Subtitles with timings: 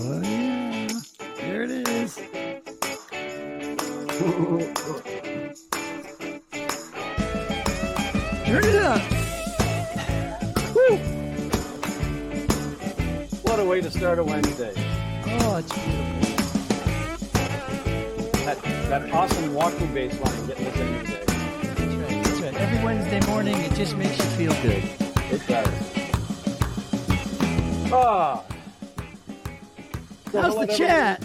[0.00, 0.88] Oh, yeah.
[1.38, 2.14] There it is.
[8.46, 9.02] Turn it up.
[10.72, 10.96] Woo.
[13.42, 14.72] What a way to start a Wednesday.
[15.26, 16.18] Oh, it's beautiful.
[18.44, 21.24] That, that awesome walking bass line getting us in today.
[21.26, 22.22] That's right.
[22.22, 22.54] That's right.
[22.54, 24.84] Every Wednesday morning, it just makes you feel good.
[25.32, 25.68] It does.
[27.92, 28.44] Ah.
[30.30, 30.76] So How's hello, the everybody.
[30.76, 31.24] chat?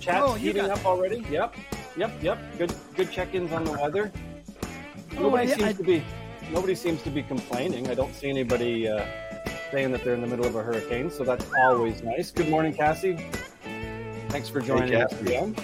[0.00, 1.24] Chat's Oh, you heating got- up already.
[1.30, 1.54] Yep.
[1.96, 2.22] Yep.
[2.22, 2.38] Yep.
[2.58, 2.74] Good.
[2.96, 4.12] Good check-ins on the weather.
[5.16, 6.02] Oh, Nobody I- seems I- to be.
[6.52, 7.88] Nobody seems to be complaining.
[7.88, 9.04] I don't see anybody uh,
[9.70, 12.30] saying that they're in the middle of a hurricane, so that's always nice.
[12.30, 13.16] Good morning, Cassie.
[14.28, 15.54] Thanks for joining us again.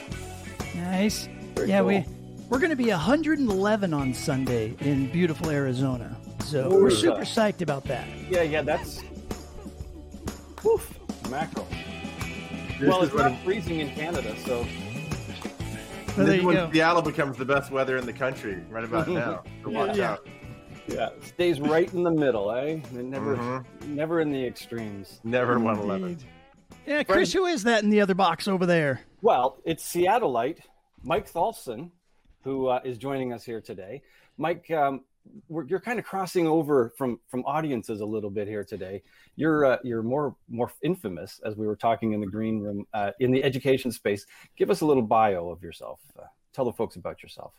[0.76, 1.28] Nice.
[1.56, 1.88] Very yeah, cool.
[1.88, 2.04] we
[2.48, 6.16] we're going to be 111 on Sunday in beautiful Arizona.
[6.44, 6.90] So we're Ooh.
[6.90, 8.06] super psyched about that.
[8.30, 9.00] Yeah, yeah, that's.
[10.62, 10.98] Woof,
[11.28, 11.66] mackerel.
[12.78, 16.56] This well, it's when, not freezing in Canada, so So this there is you when
[16.56, 16.70] go.
[16.72, 19.42] Seattle becomes the best weather in the country right about now.
[19.62, 20.12] So watch Yeah.
[20.12, 20.26] out.
[20.86, 22.80] yeah, it stays right in the middle, eh?
[22.90, 23.64] And never, Mhm.
[23.88, 25.20] never in the extremes.
[25.24, 26.18] Never 111.
[26.86, 29.00] Yeah, Chris, who is that in the other box over there?
[29.22, 30.60] Well, it's Seattleite
[31.02, 31.90] Mike Tholfsen
[32.42, 34.02] who uh, is joining us here today.
[34.38, 35.00] Mike, um, we're,
[35.66, 39.02] you're kind of crossing over from from audiences a little bit here today.
[39.36, 43.12] You're uh, you're more more infamous as we were talking in the green room uh,
[43.20, 44.26] in the education space.
[44.56, 46.00] Give us a little bio of yourself.
[46.18, 47.52] Uh, tell the folks about yourself.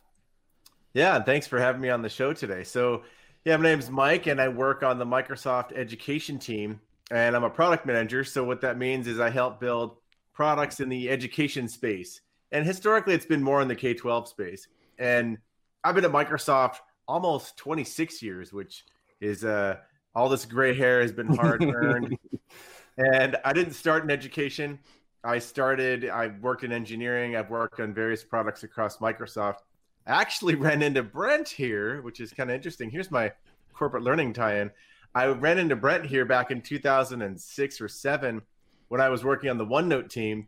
[0.94, 2.64] Yeah, and thanks for having me on the show today.
[2.64, 3.04] So,
[3.46, 6.80] yeah, my name's Mike, and I work on the Microsoft education team,
[7.12, 8.24] and I'm a product manager.
[8.24, 9.98] So, what that means is I help build
[10.34, 12.22] products in the education space.
[12.52, 14.68] And historically, it's been more in the K 12 space.
[14.98, 15.38] And
[15.84, 16.78] I've been at Microsoft
[17.08, 18.86] almost 26 years, which
[19.22, 19.78] is uh,
[20.14, 22.18] all this gray hair has been hard earned.
[22.98, 24.80] and I didn't start in education.
[25.24, 29.58] I started, I worked in engineering, I've worked on various products across Microsoft.
[30.06, 32.90] I actually ran into Brent here, which is kind of interesting.
[32.90, 33.32] Here's my
[33.74, 34.72] corporate learning tie-in.
[35.14, 38.42] I ran into Brent here back in 2006 or 7
[38.90, 40.48] when I was working on the OneNote team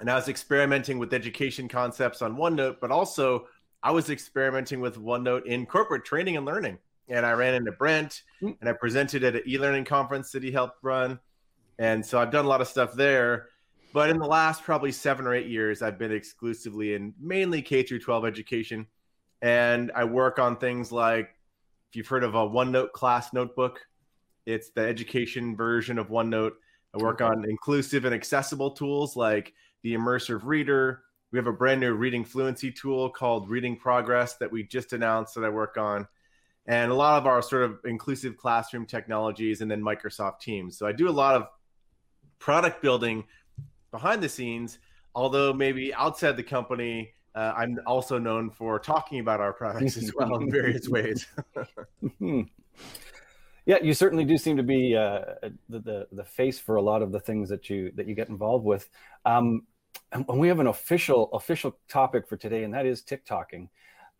[0.00, 3.46] and I was experimenting with education concepts on OneNote, but also
[3.82, 6.78] I was experimenting with OneNote in corporate training and learning.
[7.08, 8.52] And I ran into Brent hmm.
[8.60, 11.20] and I presented at an e-learning conference that he helped run.
[11.78, 13.48] And so I've done a lot of stuff there.
[13.92, 17.82] But in the last probably seven or eight years, I've been exclusively in mainly K
[17.82, 18.86] through 12 education.
[19.40, 21.30] And I work on things like
[21.88, 23.80] if you've heard of a OneNote class notebook,
[24.44, 26.52] it's the education version of OneNote.
[26.94, 31.02] I work on inclusive and accessible tools like the immersive reader.
[31.32, 35.34] We have a brand new reading fluency tool called Reading Progress that we just announced
[35.34, 36.06] that I work on.
[36.66, 40.78] And a lot of our sort of inclusive classroom technologies and then Microsoft Teams.
[40.78, 41.48] So I do a lot of
[42.38, 43.24] product building
[43.90, 44.78] behind the scenes,
[45.14, 50.12] although maybe outside the company, uh, I'm also known for talking about our products as
[50.14, 51.26] well in various ways.
[52.18, 52.42] Hmm.
[53.64, 55.22] Yeah, you certainly do seem to be uh,
[55.68, 58.28] the, the the face for a lot of the things that you that you get
[58.28, 58.88] involved with.
[59.24, 59.62] Um,
[60.12, 63.68] and we have an official official topic for today, and that is TikToking.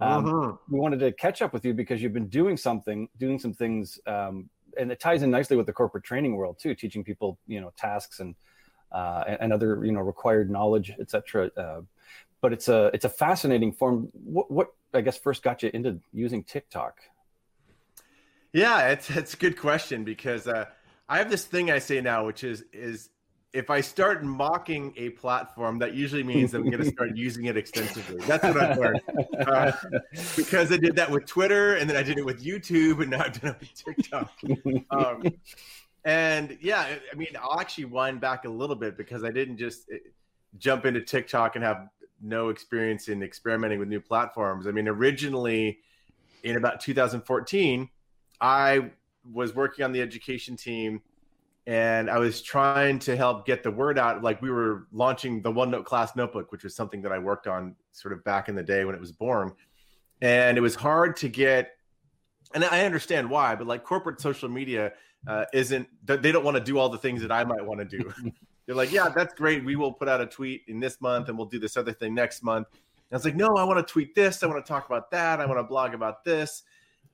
[0.01, 0.59] Um, Mhm.
[0.69, 3.99] We wanted to catch up with you because you've been doing something, doing some things,
[4.07, 7.61] um, and it ties in nicely with the corporate training world too, teaching people you
[7.61, 8.35] know tasks and
[8.93, 11.51] uh, and, and other you know required knowledge, etc.
[11.57, 11.81] Uh,
[12.41, 14.09] but it's a it's a fascinating form.
[14.13, 17.01] What what I guess first got you into using TikTok?
[18.53, 20.67] Yeah, it's it's a good question because uh,
[21.09, 23.11] I have this thing I say now, which is is
[23.53, 27.57] if I start mocking a platform, that usually means I'm going to start using it
[27.57, 28.19] extensively.
[28.27, 29.01] That's what I've learned.
[29.47, 29.73] Uh,
[30.37, 33.23] because I did that with Twitter, and then I did it with YouTube, and now
[33.23, 34.33] I've done it with TikTok.
[34.91, 35.23] Um,
[36.05, 39.89] and yeah, I- mean, I'll actually wind back a little bit because I didn't just
[39.93, 39.99] eh,
[40.59, 41.89] jump into TikTok and have
[42.21, 44.67] no experience in experimenting with new platforms.
[44.67, 45.79] I mean, originally
[46.43, 47.89] in about 2014,
[48.41, 48.91] I
[49.33, 51.03] was working on the education team
[51.67, 54.23] and I was trying to help get the word out.
[54.23, 57.75] Like we were launching the OneNote class notebook, which was something that I worked on
[57.91, 59.53] sort of back in the day when it was born.
[60.23, 61.73] And it was hard to get,
[62.55, 64.93] and I understand why, but like corporate social media
[65.27, 67.85] uh, isn't, they don't want to do all the things that I might want to
[67.85, 68.13] do.
[68.67, 69.65] They're like, yeah, that's great.
[69.65, 72.15] We will put out a tweet in this month and we'll do this other thing
[72.15, 72.69] next month.
[72.73, 74.43] And I was like, no, I want to tweet this.
[74.43, 75.41] I want to talk about that.
[75.41, 76.63] I want to blog about this.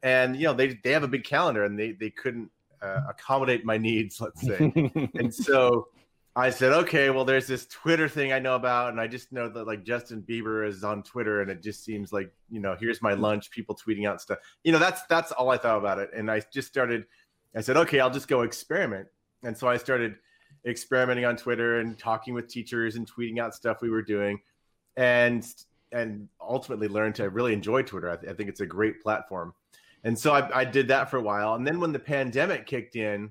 [0.03, 2.51] And, you know, they, they have a big calendar and they, they couldn't
[2.83, 4.73] uh, accommodate my needs, let's say.
[5.15, 5.89] and so
[6.35, 9.49] I said, okay, well, there's this Twitter thing I know about, and I just know
[9.51, 13.03] that like Justin Bieber is on Twitter, and it just seems like you know, here's
[13.03, 14.39] my lunch, people tweeting out stuff.
[14.65, 17.07] You know, that's that's all I thought about it, and I just started.
[17.55, 19.09] I said, okay, I'll just go experiment,
[19.43, 20.17] and so I started
[20.67, 24.41] experimenting on Twitter and talking with teachers and tweeting out stuff we were doing,
[24.97, 25.47] and
[25.93, 28.11] and ultimately learned to really enjoy Twitter.
[28.11, 29.53] I, th- I think it's a great platform,
[30.05, 31.55] and so I, I did that for a while.
[31.55, 33.31] And then when the pandemic kicked in,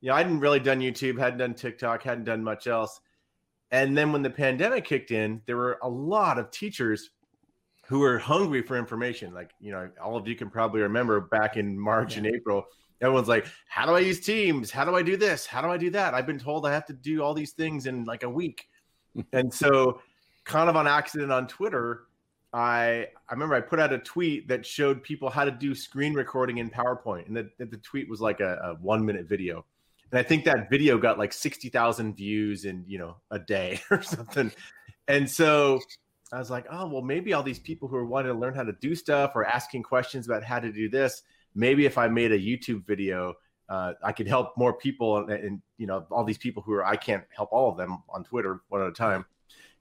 [0.00, 3.00] you know, I hadn't really done YouTube, hadn't done TikTok, hadn't done much else.
[3.70, 7.10] And then when the pandemic kicked in, there were a lot of teachers
[7.86, 9.34] who were hungry for information.
[9.34, 12.18] Like, you know, all of you can probably remember back in March yeah.
[12.18, 12.64] and April,
[13.00, 14.70] everyone's like, How do I use Teams?
[14.70, 15.46] How do I do this?
[15.46, 16.14] How do I do that?
[16.14, 18.66] I've been told I have to do all these things in like a week.
[19.32, 20.00] and so,
[20.44, 22.07] kind of on accident on Twitter,
[22.52, 26.14] I I remember I put out a tweet that showed people how to do screen
[26.14, 29.64] recording in PowerPoint, and the, the tweet was like a, a one minute video
[30.10, 33.80] and I think that video got like sixty thousand views in you know a day
[33.90, 34.50] or something.
[35.06, 35.80] And so
[36.32, 38.64] I was like, oh well, maybe all these people who are wanting to learn how
[38.64, 41.22] to do stuff or asking questions about how to do this,
[41.54, 43.34] maybe if I made a YouTube video,
[43.68, 46.84] uh, I could help more people, and, and you know all these people who are
[46.84, 49.26] I can't help all of them on Twitter one at a time.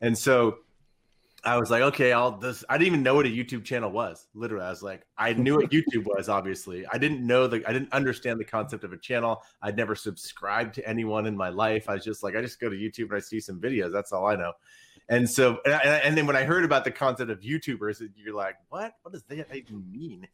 [0.01, 0.59] And so
[1.47, 2.65] I was like, okay, I'll this.
[2.67, 4.27] I didn't even know what a YouTube channel was.
[4.33, 6.27] Literally, I was like, I knew what YouTube was.
[6.27, 7.63] Obviously, I didn't know the.
[7.65, 9.41] I didn't understand the concept of a channel.
[9.61, 11.87] I'd never subscribed to anyone in my life.
[11.87, 13.93] I was just like, I just go to YouTube and I see some videos.
[13.93, 14.51] That's all I know.
[15.07, 18.55] And so, and, and then when I heard about the concept of YouTubers, you're like,
[18.67, 18.95] what?
[19.03, 20.27] What does that even mean?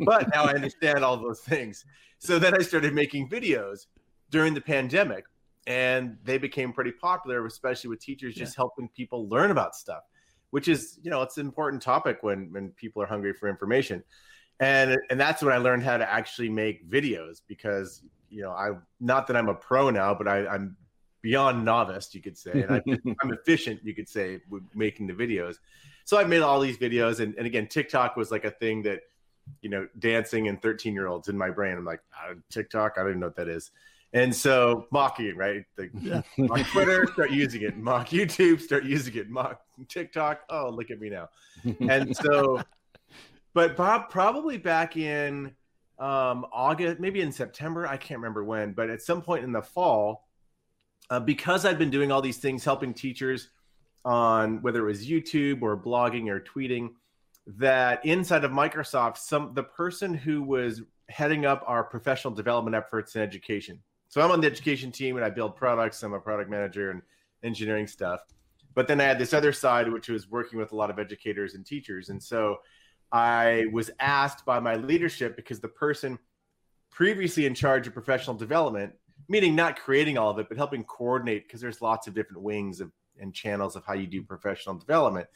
[0.00, 1.84] But now I understand all those things.
[2.18, 3.86] So then I started making videos
[4.30, 5.26] during the pandemic,
[5.68, 8.62] and they became pretty popular, especially with teachers just yeah.
[8.62, 10.02] helping people learn about stuff
[10.56, 14.02] which is you know it's an important topic when when people are hungry for information.
[14.58, 18.00] And and that's when i learned how to actually make videos because
[18.30, 20.74] you know i not that i'm a pro now but I, i'm
[21.20, 22.62] beyond novice you could say.
[22.62, 22.82] And I,
[23.22, 25.56] am efficient you could say with making the videos.
[26.06, 27.20] So i made all these videos.
[27.20, 29.00] And, and again tiktok was like a thing that
[29.60, 31.76] you know dancing and 13 year olds in my brain.
[31.76, 32.94] I'm like ah, tiktok?
[32.96, 33.72] I don't even know what that is
[34.12, 35.64] and so mocking right?
[35.76, 36.22] The, yeah.
[36.38, 37.76] mock Twitter, start using it.
[37.76, 39.28] Mock YouTube, start using it.
[39.28, 40.40] Mock TikTok.
[40.48, 41.28] Oh, look at me now.
[41.80, 42.62] And so,
[43.54, 45.54] but Bob, probably back in
[45.98, 49.62] um, August, maybe in September, I can't remember when, but at some point in the
[49.62, 50.28] fall,
[51.10, 53.48] uh, because I'd been doing all these things, helping teachers
[54.04, 56.90] on whether it was YouTube or blogging or tweeting,
[57.46, 63.14] that inside of Microsoft, some the person who was heading up our professional development efforts
[63.14, 63.80] in education
[64.16, 66.02] so I'm on the education team and I build products.
[66.02, 67.02] I'm a product manager and
[67.42, 68.22] engineering stuff.
[68.74, 71.54] But then I had this other side, which was working with a lot of educators
[71.54, 72.08] and teachers.
[72.08, 72.56] And so
[73.12, 76.18] I was asked by my leadership because the person
[76.90, 78.94] previously in charge of professional development,
[79.28, 82.80] meaning not creating all of it, but helping coordinate, because there's lots of different wings
[82.80, 82.90] of,
[83.20, 85.28] and channels of how you do professional development.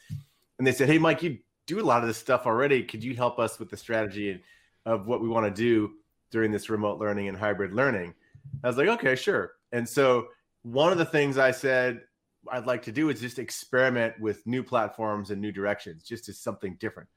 [0.57, 1.37] And they said, Hey, Mike, you
[1.67, 2.81] do a lot of this stuff already.
[2.81, 4.41] Could you help us with the strategy
[4.87, 5.91] of what we want to do
[6.31, 8.15] during this remote learning and hybrid learning?
[8.63, 9.53] I was like, okay, sure.
[9.71, 10.27] And so
[10.63, 12.01] one of the things I said
[12.51, 16.39] I'd like to do is just experiment with new platforms and new directions, just as
[16.39, 17.09] something different.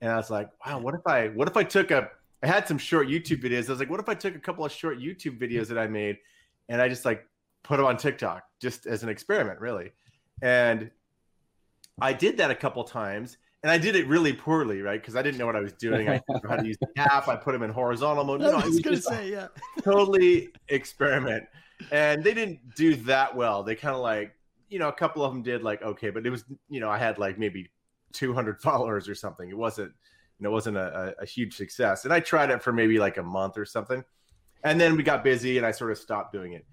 [0.00, 2.10] And I was like, wow, what if I what if I took a
[2.42, 3.68] I had some short YouTube videos.
[3.68, 5.86] I was like, what if I took a couple of short YouTube videos that I
[5.86, 6.18] made
[6.68, 7.26] and I just like
[7.62, 9.92] put them on TikTok just as an experiment, really.
[10.40, 10.90] And
[12.00, 15.00] I did that a couple times and I did it really poorly, right?
[15.00, 16.08] Because I didn't know what I was doing.
[16.08, 17.28] I didn't know how to use the app.
[17.28, 18.40] I put them in horizontal mode.
[18.42, 19.48] You know, I was going to say, yeah,
[19.84, 21.44] totally experiment.
[21.92, 23.62] And they didn't do that well.
[23.62, 24.34] They kind of like,
[24.68, 26.98] you know, a couple of them did like okay, but it was, you know, I
[26.98, 27.70] had like maybe
[28.14, 29.48] 200 followers or something.
[29.48, 29.92] It wasn't,
[30.38, 32.04] you know, it wasn't a, a huge success.
[32.04, 34.02] And I tried it for maybe like a month or something,
[34.64, 36.66] and then we got busy, and I sort of stopped doing it.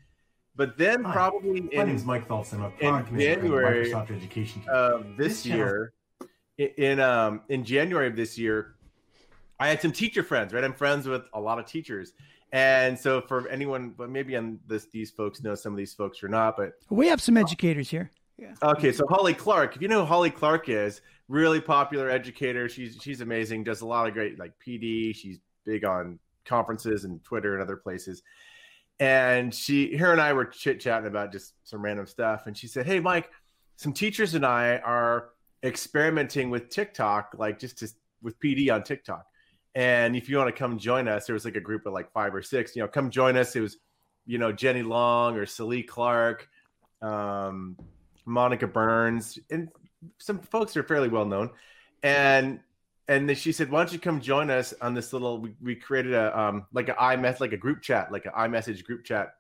[0.56, 1.68] But then probably Hi.
[1.72, 2.72] in, my name is Mike Tholfsen.
[2.84, 5.94] I'm a in January Microsoft Education uh, this, this year
[6.60, 8.76] in um in January of this year,
[9.60, 10.54] I had some teacher friends.
[10.54, 12.14] Right, I'm friends with a lot of teachers,
[12.52, 16.24] and so for anyone, but maybe on this, these folks know some of these folks
[16.24, 18.12] or not, but we have some educators here.
[18.38, 18.54] Yeah.
[18.64, 22.68] Okay, so Holly Clark, if you know who Holly Clark is, really popular educator.
[22.68, 23.64] She's she's amazing.
[23.64, 25.16] Does a lot of great like PD.
[25.16, 28.24] She's big on conferences and Twitter and other places.
[29.00, 32.48] And she, her and I were chit chatting about just some random stuff.
[32.48, 33.30] And she said, "Hey, Mike,
[33.78, 35.30] some teachers and I are
[35.64, 37.90] experimenting with TikTok, like just to,
[38.22, 39.26] with PD on TikTok.
[39.76, 42.12] And if you want to come join us, there was like a group of like
[42.12, 43.56] five or six, you know, come join us.
[43.56, 43.78] It was,
[44.26, 46.48] you know, Jenny Long or Celie Clark,
[47.02, 47.78] um,
[48.26, 49.70] Monica Burns, and
[50.18, 51.52] some folks are fairly well known.
[52.04, 52.60] And
[53.08, 55.76] and then she said, "Why don't you come join us on this little?" We, we
[55.76, 59.36] created a um like an iMess like a group chat, like an iMessage group chat,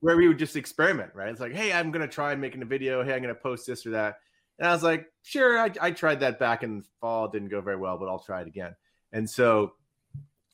[0.00, 1.12] where we would just experiment.
[1.14, 1.28] Right?
[1.28, 3.04] It's like, hey, I'm gonna try making a video.
[3.04, 4.16] Hey, I'm gonna post this or that.
[4.58, 7.26] And I was like, sure, I, I tried that back in the fall.
[7.26, 8.74] It didn't go very well, but I'll try it again.
[9.12, 9.72] And so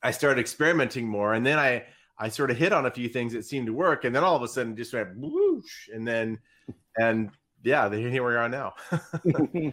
[0.02, 1.34] I started experimenting more.
[1.34, 1.84] And then I,
[2.18, 4.34] I sort of hit on a few things that seemed to work, and then all
[4.34, 6.38] of a sudden just went whoosh, and then
[6.98, 7.30] and
[7.62, 8.74] yeah, here we are now.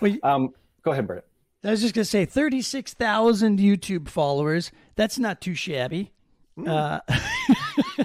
[0.00, 0.50] well, um,
[0.82, 1.24] go ahead, Brent.
[1.64, 4.72] I was just gonna say thirty-six thousand YouTube followers.
[4.96, 6.12] That's not too shabby.
[6.58, 6.68] Mm.
[6.68, 7.00] Uh,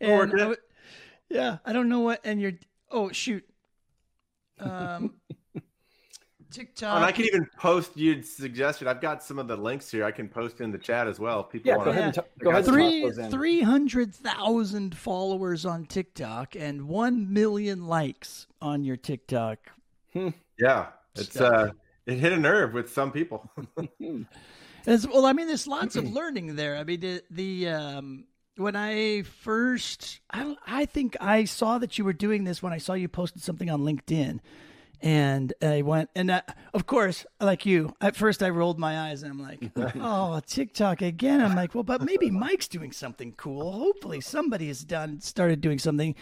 [0.00, 0.54] and I,
[1.28, 2.20] yeah, I don't know what.
[2.24, 2.54] And you're
[2.90, 3.44] oh shoot,
[4.60, 5.14] um,
[6.50, 6.96] TikTok.
[6.96, 8.88] And I can even post you suggestion.
[8.88, 10.04] I've got some of the links here.
[10.04, 11.40] I can post in the chat as well.
[11.40, 12.04] If People yeah, go ahead.
[12.04, 12.64] And t- go ahead.
[12.64, 19.58] Three three hundred thousand followers on TikTok and one million likes on your TikTok.
[20.12, 20.30] Hmm.
[20.58, 21.52] Yeah, it's stuff.
[21.52, 21.72] uh,
[22.06, 23.48] it hit a nerve with some people.
[24.86, 26.76] As, well, I mean, there's lots of learning there.
[26.76, 28.24] I mean, the, the um,
[28.60, 32.78] when I first, I, I think I saw that you were doing this when I
[32.78, 34.40] saw you posted something on LinkedIn.
[35.02, 36.42] And I went, and I,
[36.74, 41.00] of course, like you, at first I rolled my eyes and I'm like, oh, TikTok
[41.00, 41.40] again.
[41.40, 43.72] I'm like, well, but maybe Mike's doing something cool.
[43.72, 46.14] Hopefully somebody has done, started doing something,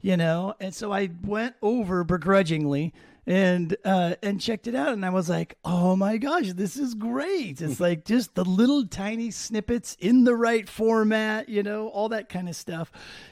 [0.00, 0.54] you know?
[0.60, 2.94] And so I went over begrudgingly
[3.26, 6.94] and uh, and checked it out, and I was like, "Oh my gosh, this is
[6.94, 12.08] great!" It's like just the little tiny snippets in the right format, you know, all
[12.08, 12.90] that kind of stuff.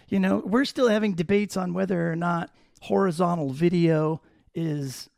[0.09, 2.51] You know, we're still having debates on whether or not
[2.83, 4.23] horizontal video
[4.55, 5.09] is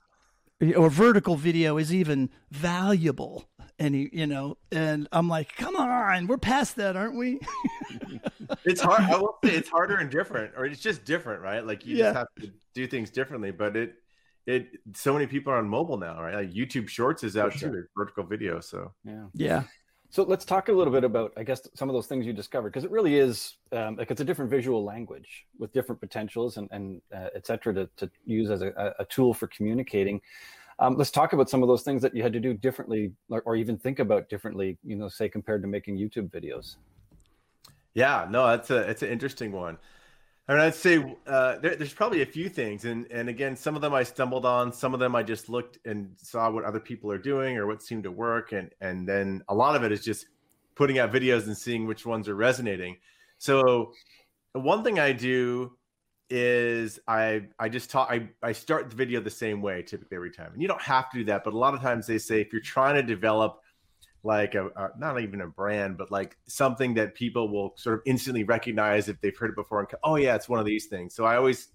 [0.76, 3.49] or vertical video is even valuable
[3.79, 7.41] any you know and i'm like come on we're past that aren't we
[8.64, 11.85] it's hard i will say it's harder and different or it's just different right like
[11.87, 12.05] you yeah.
[12.05, 13.95] just have to do things differently but it
[14.47, 16.35] it so many people are on mobile now, right?
[16.35, 17.71] Like YouTube Shorts is out sure.
[17.71, 18.61] too, vertical video.
[18.61, 19.63] So yeah, yeah.
[20.11, 22.69] So let's talk a little bit about, I guess, some of those things you discovered
[22.69, 26.69] because it really is um, like it's a different visual language with different potentials and
[26.71, 30.21] and uh, et cetera to, to use as a, a tool for communicating.
[30.79, 33.43] Um, let's talk about some of those things that you had to do differently, or,
[33.43, 34.79] or even think about differently.
[34.85, 36.77] You know, say compared to making YouTube videos.
[37.95, 39.79] Yeah, no, that's a it's an interesting one.
[40.52, 43.82] Mean, I'd say uh, there, there's probably a few things, and and again, some of
[43.82, 47.11] them I stumbled on, some of them I just looked and saw what other people
[47.12, 50.04] are doing or what seemed to work, and and then a lot of it is
[50.04, 50.26] just
[50.75, 52.97] putting out videos and seeing which ones are resonating.
[53.38, 53.92] So,
[54.52, 55.76] one thing I do
[56.28, 60.32] is I I just talk I, I start the video the same way typically every
[60.32, 62.40] time, and you don't have to do that, but a lot of times they say
[62.40, 63.61] if you're trying to develop
[64.25, 68.02] like a, a, not even a brand, but like something that people will sort of
[68.07, 71.14] instantly recognize if they've heard it before and oh yeah, it's one of these things.
[71.14, 71.69] So I always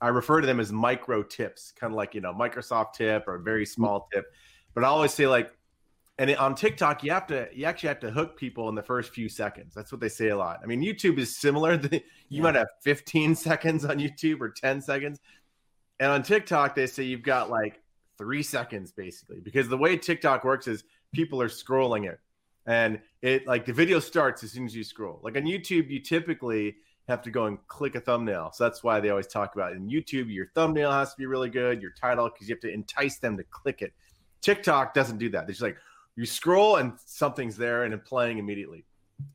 [0.00, 3.36] I refer to them as micro tips, kind of like you know Microsoft tip or
[3.36, 3.72] a very mm-hmm.
[3.72, 4.26] small tip.
[4.74, 5.52] But I always say like,
[6.18, 9.12] and on TikTok you have to you actually have to hook people in the first
[9.12, 9.72] few seconds.
[9.74, 10.60] That's what they say a lot.
[10.62, 11.74] I mean YouTube is similar.
[11.92, 12.42] you yeah.
[12.42, 15.20] might have 15 seconds on YouTube or 10 seconds,
[16.00, 17.80] and on TikTok they say you've got like
[18.18, 20.84] three seconds basically because the way TikTok works is
[21.14, 22.20] people are scrolling it.
[22.66, 25.20] And it like the video starts as soon as you scroll.
[25.22, 26.76] Like on YouTube, you typically
[27.08, 28.50] have to go and click a thumbnail.
[28.52, 31.50] So that's why they always talk about in YouTube, your thumbnail has to be really
[31.50, 33.92] good, your title, because you have to entice them to click it.
[34.40, 35.48] TikTok doesn't do that.
[35.48, 35.76] It's like
[36.16, 38.84] you scroll and something's there and it's playing immediately,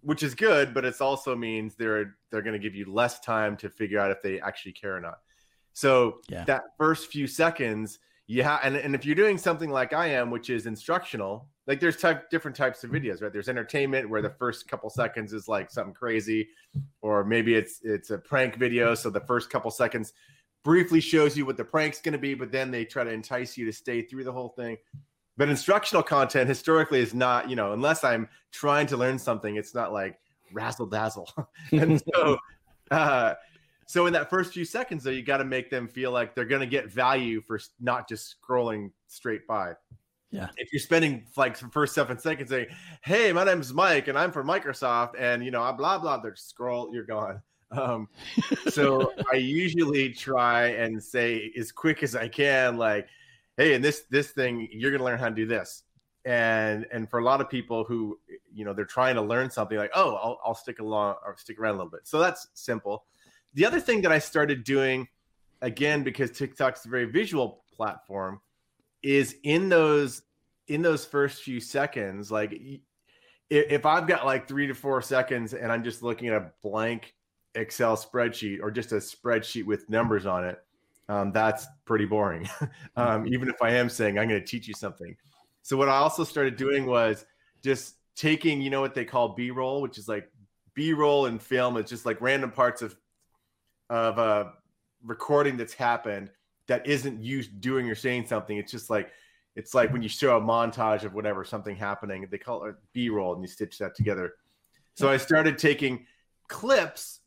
[0.02, 3.58] which is good, but it also means they're they're going to give you less time
[3.58, 5.20] to figure out if they actually care or not.
[5.74, 6.44] So yeah.
[6.46, 10.50] that first few seconds, yeah, and, and if you're doing something like I am, which
[10.50, 13.32] is instructional, like there's type different types of videos, right?
[13.32, 16.50] There's entertainment where the first couple seconds is like something crazy,
[17.04, 20.14] or maybe it's it's a prank video, so the first couple seconds
[20.64, 23.56] briefly shows you what the prank's going to be, but then they try to entice
[23.56, 24.78] you to stay through the whole thing.
[25.38, 29.76] But instructional content historically is not, you know, unless I'm trying to learn something, it's
[29.76, 30.20] not like
[30.52, 31.30] razzle dazzle.
[31.72, 32.38] and so,
[32.92, 33.36] uh,
[33.86, 36.46] so in that first few seconds, though, you got to make them feel like they're
[36.46, 39.74] going to get value for not just scrolling straight by.
[40.32, 40.50] Yeah.
[40.58, 42.68] If you're spending like the first seven seconds saying,
[43.02, 46.30] "Hey, my name's Mike, and I'm from Microsoft," and you know, I blah blah, they
[46.36, 47.42] scroll, you're gone.
[47.72, 48.08] Um,
[48.70, 53.08] so I usually try and say as quick as I can, like,
[53.58, 55.84] "Hey, in this this thing, you're gonna learn how to do this."
[56.26, 58.20] And and for a lot of people who
[58.54, 61.60] you know they're trying to learn something, like, "Oh, I'll, I'll stick along or stick
[61.60, 63.06] around a little bit." So that's simple.
[63.56, 65.08] The other thing that I started doing,
[65.64, 68.42] again, because TikTok's a very visual platform
[69.04, 70.22] is in those
[70.68, 72.60] in those first few seconds like
[73.50, 77.16] if i've got like three to four seconds and i'm just looking at a blank
[77.56, 80.60] excel spreadsheet or just a spreadsheet with numbers on it
[81.10, 82.48] um, that's pretty boring.
[82.96, 85.16] Um, even if i am saying i'm going to teach you something.
[85.62, 87.26] So what i also started doing was
[87.64, 90.30] just taking you know what they call b-roll which is like
[90.74, 91.78] b-roll and film.
[91.78, 92.96] It's just like random parts of
[93.90, 94.54] of a
[95.04, 96.30] recording that's happened
[96.70, 98.58] that isn't you doing or saying something.
[98.58, 99.12] It's just like
[99.56, 102.26] it's like when you show a montage of whatever something happening.
[102.32, 104.36] They call it B roll, and you stitch that together.
[104.94, 106.06] So I started taking
[106.48, 107.20] clips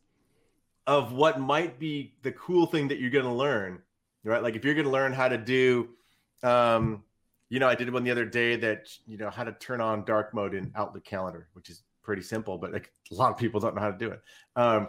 [0.87, 3.81] of what might be the cool thing that you're going to learn,
[4.25, 4.43] right?
[4.43, 5.91] Like if you're going to learn how to do,
[6.43, 7.03] um,
[7.49, 10.05] you know, I did one the other day that you know how to turn on
[10.05, 13.61] dark mode in Outlook Calendar, which is pretty simple, but like a lot of people
[13.61, 14.21] don't know how to do it.
[14.57, 14.89] Um,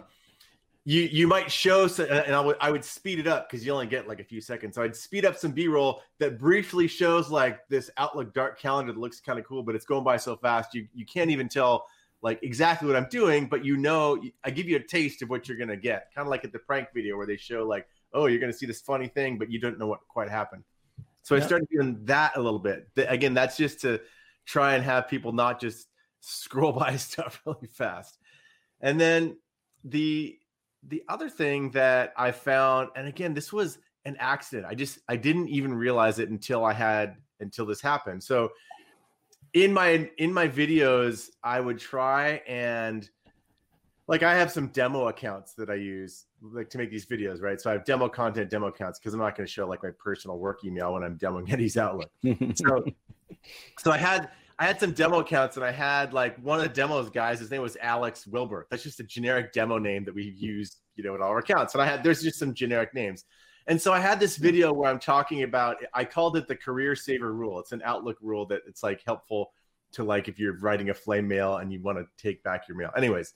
[0.86, 3.86] you you might show and I would I would speed it up because you only
[3.86, 4.74] get like a few seconds.
[4.74, 8.92] So I'd speed up some B roll that briefly shows like this Outlook dark calendar
[8.92, 11.48] that looks kind of cool, but it's going by so fast you you can't even
[11.48, 11.86] tell
[12.20, 15.48] like exactly what I'm doing, but you know I give you a taste of what
[15.48, 18.26] you're gonna get, kind of like at the prank video where they show like oh
[18.26, 20.64] you're gonna see this funny thing, but you don't know what quite happened.
[21.22, 22.86] So I started doing that a little bit.
[22.98, 24.02] Again, that's just to
[24.44, 25.88] try and have people not just
[26.20, 28.18] scroll by stuff really fast,
[28.82, 29.38] and then
[29.84, 30.38] the
[30.88, 34.66] the other thing that I found, and again, this was an accident.
[34.68, 38.22] I just I didn't even realize it until I had until this happened.
[38.22, 38.50] So
[39.54, 43.08] in my in my videos, I would try and
[44.06, 47.58] like I have some demo accounts that I use like to make these videos, right?
[47.60, 49.90] So I have demo content, demo accounts because I'm not going to show like my
[49.98, 52.10] personal work email when I'm demoing Eddie's Outlook.
[52.54, 52.84] so
[53.78, 56.72] so I had I had some demo accounts and I had like one of the
[56.72, 58.66] demos guys, his name was Alex Wilber.
[58.70, 61.74] That's just a generic demo name that we use, you know, in all our accounts.
[61.74, 63.24] And I had there's just some generic names.
[63.66, 64.42] And so I had this hmm.
[64.42, 67.58] video where I'm talking about I called it the career saver rule.
[67.58, 69.52] It's an Outlook rule that it's like helpful
[69.92, 72.76] to like if you're writing a flame mail and you want to take back your
[72.76, 72.90] mail.
[72.96, 73.32] Anyways,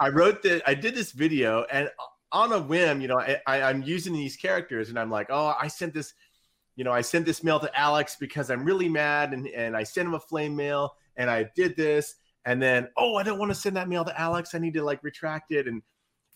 [0.00, 1.90] I wrote that I did this video and
[2.30, 5.54] on a whim, you know, I, I, I'm using these characters and I'm like, oh,
[5.58, 6.12] I sent this
[6.78, 9.82] you know, I sent this mail to Alex because I'm really mad and, and I
[9.82, 12.14] sent him a flame mail and I did this.
[12.44, 14.54] And then, oh, I don't want to send that mail to Alex.
[14.54, 15.66] I need to like retract it.
[15.66, 15.82] And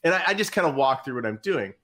[0.03, 1.75] and I, I just kind of walk through what I'm doing.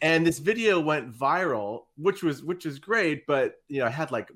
[0.00, 4.12] And this video went viral, which was which was great, but you know, I had
[4.12, 4.30] like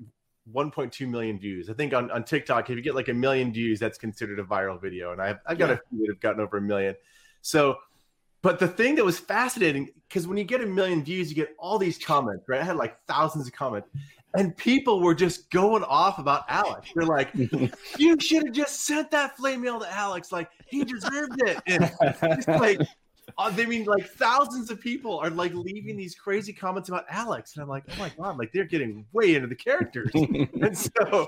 [0.53, 1.69] 1.2 million views.
[1.69, 4.43] I think on, on TikTok, if you get like a million views, that's considered a
[4.43, 5.13] viral video.
[5.13, 5.75] And I've, I've got yeah.
[5.75, 6.95] a few that have gotten over a million.
[7.41, 7.77] So
[8.43, 11.55] but the thing that was fascinating, because when you get a million views, you get
[11.57, 12.61] all these comments, right?
[12.61, 13.87] I had like thousands of comments,
[14.35, 16.91] and people were just going off about Alex.
[16.93, 17.29] They're like,
[17.97, 20.33] "You should have just sent that flame mail to Alex.
[20.33, 22.81] Like he deserved it." And it's like
[23.37, 27.55] uh, they mean like thousands of people are like leaving these crazy comments about Alex,
[27.55, 30.11] and I'm like, oh my god, like they're getting way into the characters.
[30.15, 31.27] and so,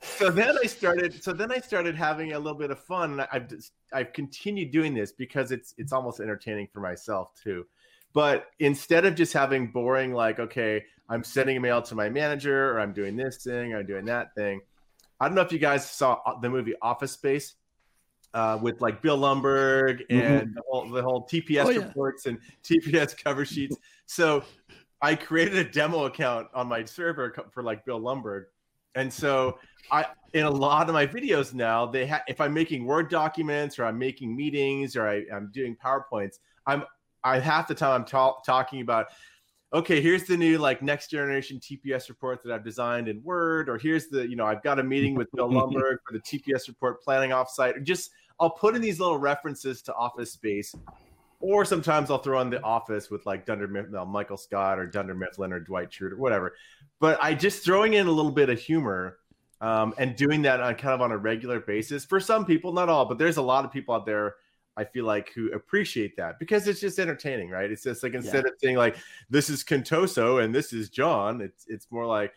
[0.00, 1.22] so then I started.
[1.22, 4.70] So then I started having a little bit of fun, and I've just, I've continued
[4.70, 7.66] doing this because it's it's almost entertaining for myself too.
[8.12, 12.70] But instead of just having boring, like, okay, I'm sending a mail to my manager,
[12.70, 14.60] or I'm doing this thing, or I'm doing that thing.
[15.20, 17.54] I don't know if you guys saw the movie Office Space
[18.34, 20.20] uh, with like Bill Lumbergh mm-hmm.
[20.20, 20.54] and mm-hmm.
[20.54, 21.78] the, whole, the whole TPS oh, yeah.
[21.78, 23.76] reports and TPS cover sheets.
[24.06, 24.44] So
[25.00, 28.46] I created a demo account on my server for like Bill Lumbergh.
[28.96, 29.58] And so
[29.90, 33.78] I in a lot of my videos now, they ha- if I'm making Word documents
[33.78, 36.84] or I'm making meetings or I, am doing PowerPoints, I'm
[37.24, 39.06] I half the time I'm ta- talking about
[39.74, 43.76] okay, here's the new like next generation TPS report that I've designed in Word, or
[43.76, 47.02] here's the, you know, I've got a meeting with Bill Lumbergh for the TPS report
[47.02, 50.74] planning offsite, or just I'll put in these little references to Office Space,
[51.40, 55.14] or sometimes I'll throw in the Office with like Dunder Mifflin, Michael Scott or Dunder
[55.14, 56.54] Mifflin or Dwight Schrute or whatever.
[57.00, 59.18] But I just throwing in a little bit of humor
[59.60, 62.88] um, and doing that on kind of on a regular basis for some people, not
[62.88, 64.36] all, but there's a lot of people out there.
[64.76, 67.70] I feel like who appreciate that because it's just entertaining, right?
[67.70, 68.50] It's just like instead yeah.
[68.50, 68.96] of saying like
[69.30, 72.32] this is Contoso and this is John, it's it's more like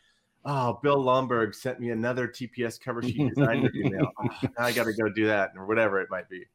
[0.47, 4.11] oh, Bill Lumbergh sent me another TPS cover sheet design email.
[4.19, 6.45] Oh, I got to go do that or whatever it might be.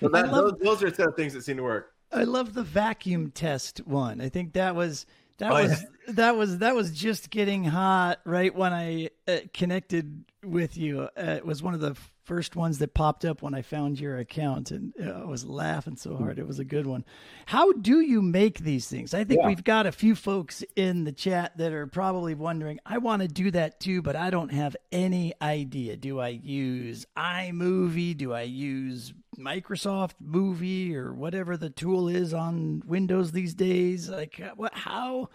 [0.00, 1.92] So that, love, those, those, are set of things that seem to work.
[2.10, 4.20] I love the vacuum test one.
[4.20, 5.06] I think that was
[5.38, 5.86] that oh, was yeah.
[6.08, 11.08] That was that was just getting hot right when I uh, connected with you.
[11.16, 14.18] Uh, it was one of the first ones that popped up when I found your
[14.18, 16.38] account, and uh, I was laughing so hard.
[16.38, 17.04] It was a good one.
[17.46, 19.12] How do you make these things?
[19.12, 19.48] I think yeah.
[19.48, 23.28] we've got a few folks in the chat that are probably wondering, I want to
[23.28, 25.96] do that too, but I don't have any idea.
[25.96, 28.16] Do I use iMovie?
[28.16, 34.08] Do I use Microsoft Movie or whatever the tool is on Windows these days?
[34.08, 35.28] Like, uh, what, how?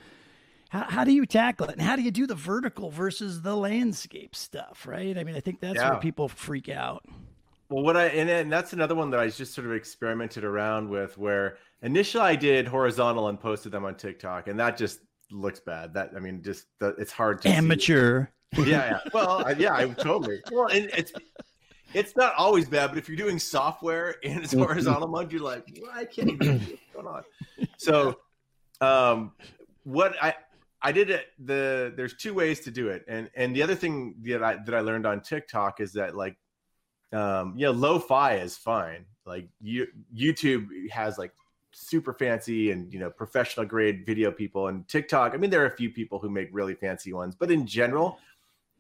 [0.70, 1.74] How, how do you tackle it?
[1.74, 5.18] And how do you do the vertical versus the landscape stuff right?
[5.18, 5.92] I mean i think that's yeah.
[5.92, 7.06] where people freak out.
[7.70, 10.90] Well what i and, and that's another one that i just sort of experimented around
[10.90, 15.00] with where initially i did horizontal and posted them on tiktok and that just
[15.32, 15.94] looks bad.
[15.94, 18.28] That i mean just it's hard to amateur.
[18.58, 19.00] Yeah yeah.
[19.14, 20.42] Well yeah i totally.
[20.52, 21.12] Well and it's
[21.94, 25.66] it's not always bad, but if you're doing software and it's horizontal mode, you're like,
[25.82, 27.24] well, I can't even what's going on.
[27.78, 28.20] So,
[28.82, 29.32] um,
[29.84, 30.36] what I
[30.82, 31.28] I did it.
[31.40, 34.76] The there's two ways to do it, and and the other thing that I that
[34.76, 36.38] I learned on TikTok is that like
[37.14, 39.06] um, yeah, lo-fi is fine.
[39.26, 41.34] Like you, YouTube has like
[41.72, 45.34] super fancy and you know professional grade video people, and TikTok.
[45.34, 48.20] I mean, there are a few people who make really fancy ones, but in general,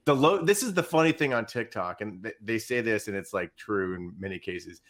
[0.05, 0.43] the low.
[0.43, 3.55] This is the funny thing on TikTok, and th- they say this, and it's like
[3.55, 4.81] true in many cases.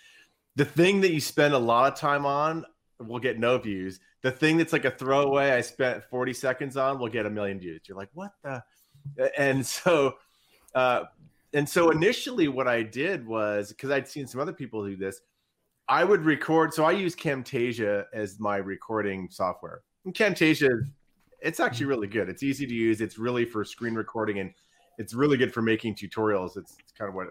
[0.56, 2.65] The thing that you spend a lot of time on
[3.00, 4.00] will get no views.
[4.23, 7.60] The thing that's like a throwaway I spent 40 seconds on will get a million
[7.60, 7.82] views.
[7.88, 8.63] You're like, what the?
[9.38, 10.15] And so,
[10.75, 11.03] uh,
[11.53, 15.21] and so initially what I did was because I'd seen some other people do this,
[15.88, 16.73] I would record.
[16.73, 19.82] So I use Camtasia as my recording software.
[20.03, 20.69] And Camtasia,
[21.41, 22.27] it's actually really good.
[22.27, 22.99] It's easy to use.
[22.99, 24.51] It's really for screen recording and
[24.97, 26.58] it's really good for making tutorials.
[26.58, 27.27] It's, it's kind of what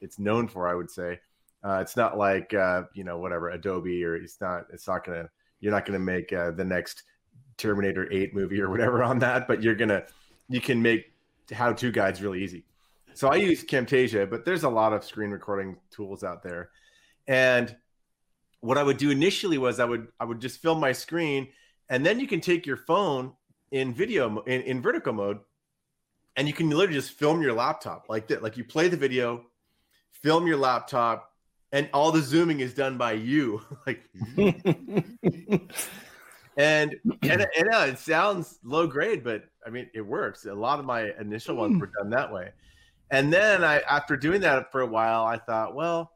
[0.00, 1.20] it's known for, I would say.
[1.62, 4.64] Uh, it's not like uh, you know whatever Adobe or it's not.
[4.72, 5.28] It's not gonna.
[5.60, 7.04] You're not gonna make uh, the next
[7.56, 10.04] Terminator 8 movie or whatever on that, but you're gonna.
[10.48, 11.12] You can make
[11.52, 12.64] how-to guides really easy.
[13.14, 16.70] So I use Camtasia, but there's a lot of screen recording tools out there.
[17.28, 17.76] And
[18.60, 21.48] what I would do initially was I would I would just film my screen,
[21.88, 23.32] and then you can take your phone
[23.70, 25.38] in video in, in vertical mode,
[26.36, 28.42] and you can literally just film your laptop like that.
[28.42, 29.44] Like you play the video,
[30.12, 31.29] film your laptop,
[31.72, 33.62] and all the zooming is done by you.
[33.86, 34.02] like,
[36.56, 40.46] and and, and uh, it sounds low grade, but I mean it works.
[40.46, 42.50] A lot of my initial ones were done that way.
[43.10, 46.12] And then I, after doing that for a while, I thought, well,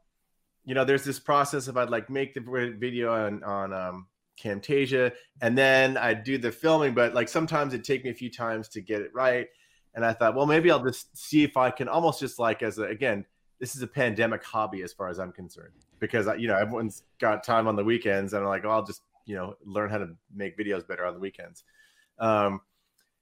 [0.63, 4.07] you know, there's this process if I'd like make the video on on um,
[4.41, 8.31] Camtasia, and then I'd do the filming, but like sometimes it'd take me a few
[8.31, 9.47] times to get it right.
[9.93, 12.77] And I thought, well, maybe I'll just see if I can almost just like as
[12.79, 13.25] a, again,
[13.59, 17.43] this is a pandemic hobby as far as I'm concerned because you know everyone's got
[17.43, 20.09] time on the weekends, and I'm like, oh, I'll just you know learn how to
[20.33, 21.63] make videos better on the weekends.
[22.19, 22.61] Um,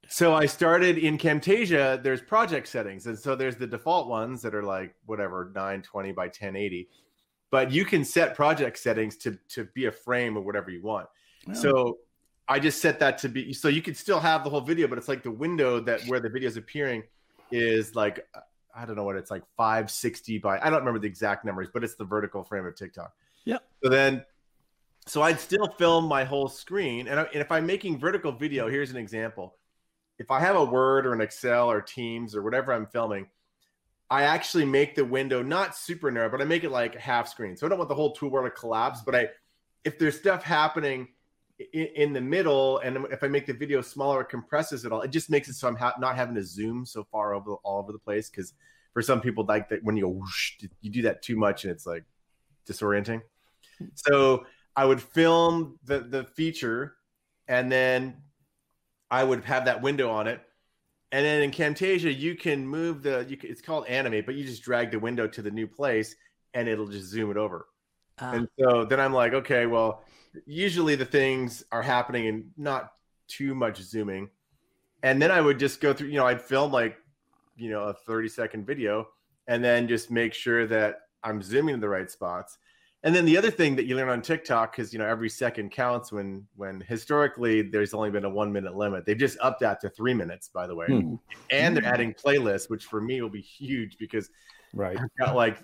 [0.07, 2.01] so I started in Camtasia.
[2.03, 6.25] There's project settings, and so there's the default ones that are like whatever 920 by
[6.25, 6.89] 1080,
[7.51, 11.07] but you can set project settings to to be a frame or whatever you want.
[11.49, 11.53] Oh.
[11.53, 11.97] So
[12.47, 14.97] I just set that to be so you could still have the whole video, but
[14.97, 17.03] it's like the window that where the video is appearing
[17.51, 18.27] is like
[18.75, 21.83] I don't know what it's like 560 by I don't remember the exact numbers, but
[21.83, 23.13] it's the vertical frame of TikTok.
[23.45, 23.63] Yep.
[23.83, 24.25] So then,
[25.05, 28.69] so I'd still film my whole screen, and, I, and if I'm making vertical video,
[28.69, 29.55] here's an example
[30.19, 33.27] if I have a Word or an Excel or Teams or whatever I'm filming,
[34.09, 37.57] I actually make the window not super narrow, but I make it like half screen.
[37.57, 39.29] So I don't want the whole toolbar to collapse, but I
[39.83, 41.09] if there's stuff happening
[41.59, 45.01] in, in the middle, and if I make the video smaller, it compresses it all.
[45.01, 47.79] It just makes it so I'm ha- not having to zoom so far over all
[47.79, 48.29] over the place.
[48.29, 48.53] Because
[48.93, 51.71] for some people, like that when you go whoosh, you do that too much, and
[51.71, 52.03] it's like
[52.67, 53.21] disorienting.
[53.95, 56.95] So I would film the the feature,
[57.47, 58.17] and then
[59.13, 60.41] I would have that window on it.
[61.11, 64.43] And then in Camtasia, you can move the, you can, it's called animate, but you
[64.43, 66.15] just drag the window to the new place
[66.55, 67.67] and it'll just zoom it over.
[68.19, 70.03] Uh, and so then I'm like, okay, well,
[70.45, 72.93] usually the things are happening and not
[73.27, 74.29] too much zooming.
[75.01, 76.97] And then I would just go through, you know, I'd film like,
[77.55, 79.07] you know, a 30 second video
[79.47, 82.57] and then just make sure that I'm zooming in the right spots.
[83.05, 85.71] And then the other thing that you learn on TikTok, because you know every second
[85.71, 86.13] counts.
[86.13, 89.89] When when historically there's only been a one minute limit, they've just upped that to
[89.89, 90.47] three minutes.
[90.47, 91.15] By the way, hmm.
[91.49, 94.29] and they're adding playlists, which for me will be huge because
[94.73, 95.63] right, I've got like a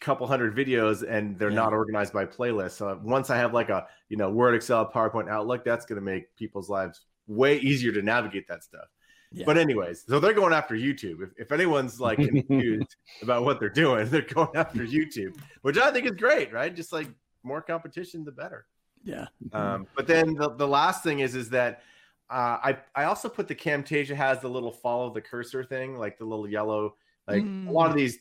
[0.00, 1.56] couple hundred videos and they're yeah.
[1.56, 2.72] not organized by playlist.
[2.72, 6.04] So once I have like a you know Word, Excel, PowerPoint, Outlook, that's going to
[6.04, 8.86] make people's lives way easier to navigate that stuff.
[9.32, 9.44] Yeah.
[9.44, 11.22] But anyways, so they're going after YouTube.
[11.22, 15.90] If, if anyone's like confused about what they're doing, they're going after YouTube, which I
[15.90, 16.74] think is great, right?
[16.74, 17.08] Just like
[17.42, 18.66] more competition, the better.
[19.04, 19.26] Yeah.
[19.52, 21.82] Um, but then the, the last thing is is that
[22.28, 26.18] uh, I I also put the Camtasia has the little follow the cursor thing, like
[26.18, 26.96] the little yellow.
[27.28, 27.68] Like mm.
[27.68, 27.98] a lot of mm.
[27.98, 28.18] these,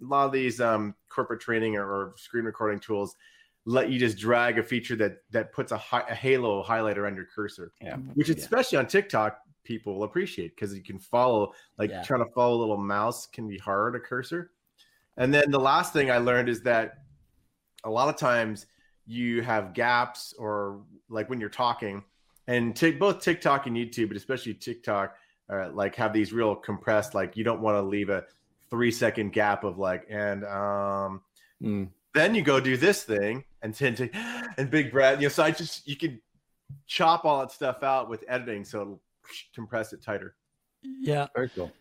[0.00, 3.16] a lot of these um, corporate training or, or, screen recording tools
[3.64, 7.14] let you just drag a feature that that puts a, hi- a halo highlighter on
[7.14, 7.72] your cursor.
[7.80, 7.96] Yeah.
[8.14, 8.36] Which yeah.
[8.36, 12.02] especially on TikTok, people will appreciate because you can follow like yeah.
[12.02, 14.52] trying to follow a little mouse can be hard a cursor
[15.16, 16.98] and then the last thing i learned is that
[17.84, 18.66] a lot of times
[19.06, 22.04] you have gaps or like when you're talking
[22.46, 25.16] and t- both tiktok and youtube but especially tiktok
[25.50, 28.24] uh, like have these real compressed like you don't want to leave a
[28.74, 31.20] three second gap of like and um
[31.62, 31.88] mm.
[32.12, 34.08] then you go do this thing and tend to
[34.58, 36.20] and big breath you know so i just you can
[36.86, 38.98] chop all that stuff out with editing so
[39.54, 40.34] compress it tighter.
[40.82, 41.28] Yeah.
[41.34, 41.72] Very cool.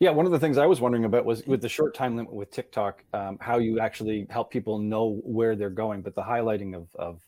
[0.00, 2.32] Yeah, one of the things I was wondering about was with the short time limit
[2.32, 6.02] with TikTok, um, how you actually help people know where they're going.
[6.02, 7.20] But the highlighting of, of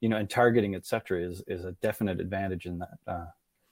[0.00, 3.26] you know, and targeting, etc., is is a definite advantage in that uh,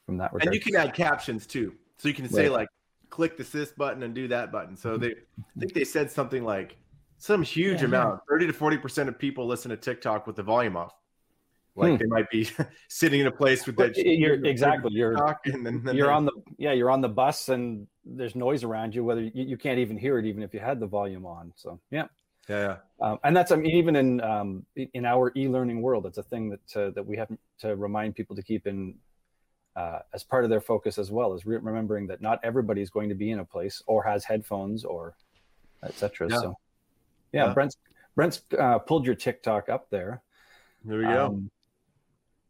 [0.04, 0.46] from that regard.
[0.46, 2.52] And you can add captions too, so you can say right.
[2.52, 2.68] like,
[3.10, 4.76] click the this button and do that button.
[4.76, 6.76] So they I think they said something like
[7.18, 10.76] some huge Yeah, amount, 30 to 40% of people listen to TikTok with the volume
[10.76, 10.92] off.
[11.76, 11.96] Like Hmm.
[11.98, 12.48] they might be
[12.88, 13.96] sitting in a place with that.
[13.96, 17.86] you're exactly you're and then, then you're on the yeah you're on the bus and
[18.04, 20.78] there's noise around you whether you, you can't even hear it even if you had
[20.78, 22.06] the volume on so yeah
[22.48, 23.08] yeah, yeah.
[23.08, 26.48] um, and that's i mean even in um, in our e-learning world it's a thing
[26.50, 28.94] that uh, that we have to remind people to keep in
[29.76, 32.90] uh, as part of their focus as well is re- remembering that not everybody is
[32.90, 35.16] going to be in a place or has headphones or
[35.82, 36.38] etc Yeah.
[36.40, 36.58] so
[37.32, 37.52] yeah, Yeah.
[37.54, 37.76] brent's
[38.14, 40.22] brent's uh, pulled your tiktok up there
[40.84, 41.26] There we go.
[41.26, 41.50] Um,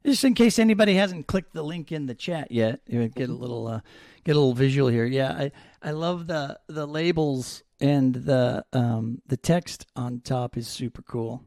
[0.05, 3.31] Just in case anybody hasn't clicked the link in the chat yet, you know, get
[3.31, 3.81] a little uh,
[4.25, 5.07] get a little visual here.
[5.07, 10.69] Yeah, I, I love the the labels and the um, the text on top is
[10.69, 11.43] super cool.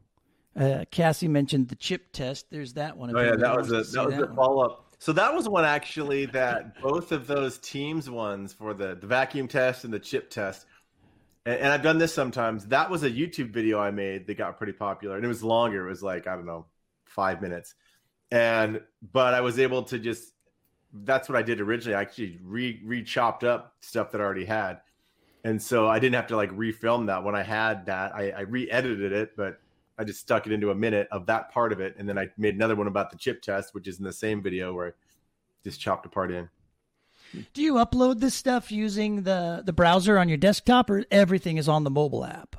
[0.56, 2.46] Uh, Cassie mentioned the chip test.
[2.50, 3.14] There's that one.
[3.16, 4.87] Oh yeah, that was wants a to that was the follow up.
[4.98, 9.46] So that was one actually that both of those teams ones for the the vacuum
[9.46, 10.66] test and the chip test.
[11.46, 12.66] And, and I've done this sometimes.
[12.66, 15.86] That was a YouTube video I made that got pretty popular, and it was longer.
[15.86, 16.66] It was like I don't know,
[17.04, 17.74] five minutes.
[18.30, 18.80] And
[19.12, 20.32] but I was able to just
[20.92, 21.94] that's what I did originally.
[21.94, 24.80] I actually re re chopped up stuff that I already had.
[25.44, 28.14] And so I didn't have to like refilm that when I had that.
[28.14, 29.60] I, I re-edited it, but
[29.98, 32.28] I just stuck it into a minute of that part of it, and then I
[32.36, 34.92] made another one about the chip test, which is in the same video where I
[35.64, 36.48] just chopped a part in.
[37.52, 41.68] Do you upload this stuff using the the browser on your desktop, or everything is
[41.68, 42.56] on the mobile app?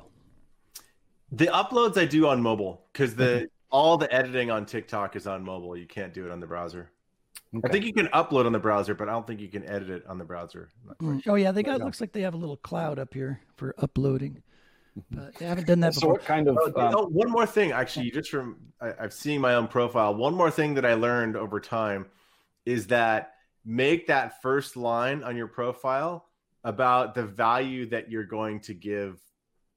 [1.32, 5.44] The uploads I do on mobile because the all the editing on TikTok is on
[5.44, 5.76] mobile.
[5.76, 6.90] You can't do it on the browser.
[7.64, 9.90] I think you can upload on the browser, but I don't think you can edit
[9.90, 10.68] it on the browser.
[10.82, 11.22] I'm not quite Mm.
[11.26, 11.80] Oh yeah, they got.
[11.80, 14.42] Looks like they have a little cloud up here for uploading,
[15.10, 16.12] but they haven't done that so before.
[16.14, 19.40] what kind of Oh, um, oh, one more thing, actually, just from I, I've seen
[19.40, 20.14] my own profile.
[20.14, 22.06] One more thing that I learned over time
[22.66, 26.26] is that make that first line on your profile
[26.64, 29.20] about the value that you're going to give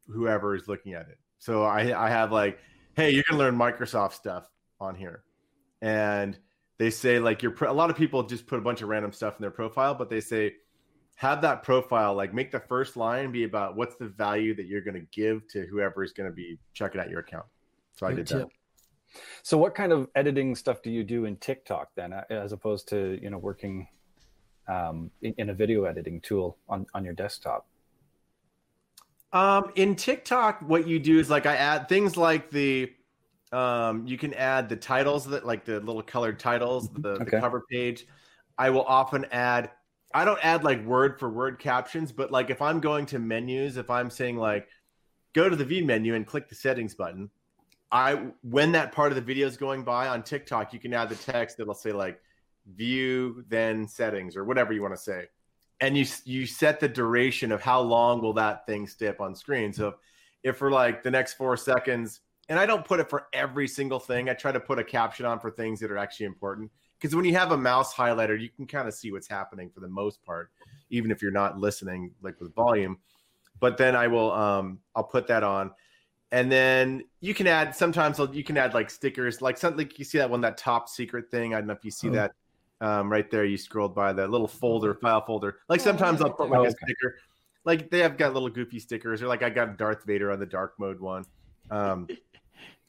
[0.08, 1.18] whoever is looking at it.
[1.40, 2.60] So I, I have like,
[2.96, 4.50] hey, you can learn Microsoft stuff
[4.80, 5.24] on here,
[5.82, 6.38] and
[6.78, 9.12] they say like your pro- a lot of people just put a bunch of random
[9.12, 10.54] stuff in their profile, but they say
[11.24, 14.82] have that profile like make the first line be about what's the value that you're
[14.82, 17.46] going to give to whoever is going to be checking out your account.
[17.94, 18.48] So I Good did that.
[19.42, 22.90] So, what kind of editing stuff do you do in TikTok then, uh, as opposed
[22.90, 23.88] to you know working
[24.68, 27.68] um, in, in a video editing tool on on your desktop?
[29.32, 32.92] Um, in TikTok, what you do is like I add things like the,
[33.52, 37.64] um, you can add the titles that like the little colored titles, the, the cover
[37.72, 38.08] page.
[38.58, 39.72] I will often add.
[40.14, 43.78] I don't add like word for word captions, but like if I'm going to menus,
[43.78, 44.68] if I'm saying like,
[45.34, 47.30] go to the view menu and click the settings button,
[47.92, 51.10] I when that part of the video is going by on TikTok, you can add
[51.10, 52.22] the text that'll say like,
[52.76, 55.28] view then settings or whatever you want to say
[55.84, 59.36] and you you set the duration of how long will that thing stay up on
[59.36, 59.74] screen.
[59.74, 59.96] So
[60.42, 64.00] if for like the next four seconds, and I don't put it for every single
[64.00, 66.72] thing, I try to put a caption on for things that are actually important.
[67.04, 69.82] Because when you have a mouse highlighter, you can kind of see what's happening for
[69.82, 70.52] the most part,
[70.90, 72.98] even if you're not listening like with volume.
[73.60, 75.72] But then I will um I'll put that on.
[76.32, 80.06] And then you can add sometimes you can add like stickers, like something like you
[80.06, 81.54] see that one, that top secret thing.
[81.54, 82.14] I don't know if you see Oh.
[82.14, 82.32] that
[82.80, 83.44] um, right there.
[83.44, 85.58] You scrolled by the little folder, file folder.
[85.68, 87.16] Like Oh, sometimes I'll put like a sticker.
[87.66, 90.46] Like they have got little goofy stickers, or like I got Darth Vader on the
[90.46, 91.26] dark mode one.
[91.70, 92.08] Um,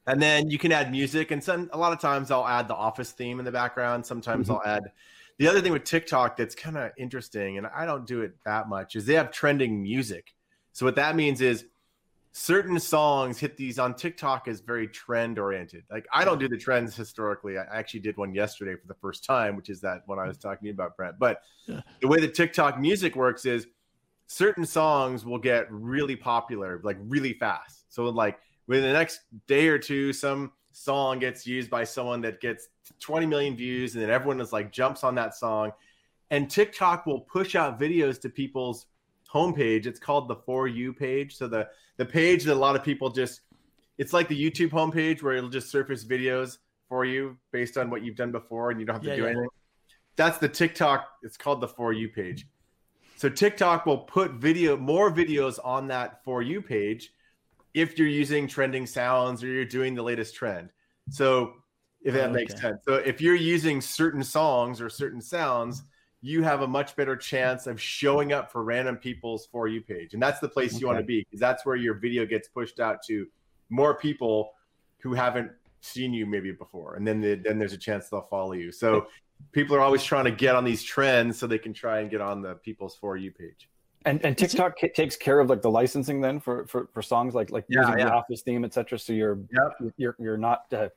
[0.07, 2.75] and then you can add music, and some a lot of times I'll add the
[2.75, 4.05] Office theme in the background.
[4.05, 4.55] Sometimes Mhm.
[4.55, 4.93] I'll add.
[5.38, 8.69] The other thing with TikTok that's kind of interesting, and I don't do it that
[8.69, 10.35] much, is they have trending music.
[10.73, 11.67] So what that means is
[12.33, 15.85] certain songs hit these on TikTok is very trend oriented.
[15.90, 17.59] Like I don't do the trends historically.
[17.59, 20.37] I actually did one yesterday for the first time, which is that one I was
[20.37, 21.19] talking to you about, Brent.
[21.19, 21.81] But Yeah.
[22.01, 23.69] the way that TikTok music works is
[24.27, 27.93] certain songs will get really popular, like really fast.
[27.93, 32.40] So like within the next day or two, some song gets used by someone that
[32.40, 32.68] gets
[33.00, 35.72] 20 million views, and then everyone is like jumps on that song.
[36.31, 38.87] And TikTok will push out videos to people's
[39.33, 39.87] homepage.
[39.87, 41.37] It's called the For You page.
[41.37, 43.42] So the the page that a lot of people just
[43.98, 48.03] it's like the YouTube homepage where it'll just surface videos for you based on what
[48.03, 49.29] you've done before and you don't have to Yeah, do yeah.
[49.29, 49.48] anything.
[50.16, 52.48] That's the TikTok, it's called the For You page.
[53.16, 57.12] So TikTok will put video more videos on that For You page
[57.75, 60.71] if you're using trending sounds or you're doing the latest trend.
[61.11, 61.55] So
[62.03, 62.61] if that oh, makes Okay.
[62.69, 62.79] sense.
[62.85, 65.83] So if you're using certain songs or certain sounds,
[66.23, 70.15] you have a much better chance of showing up for random people's for you page.
[70.15, 72.81] And that's the place you want to be because that's where your video gets pushed
[72.81, 73.27] out to
[73.69, 74.53] more people
[75.03, 75.51] who haven't
[75.83, 76.95] seen you maybe before.
[76.95, 78.73] And then the, then there's a chance they'll follow you.
[78.73, 79.07] So
[79.53, 82.23] people are always trying to get on these trends so they can try and get
[82.23, 83.69] on the people's for you page.
[84.07, 87.35] And and TikTok it's, takes care of like the licensing then for for, for songs
[87.35, 88.07] like like yeah, using yeah.
[88.07, 88.99] the Office theme, etc.
[88.99, 89.93] So you're yep.
[89.97, 90.88] you're you're not uh,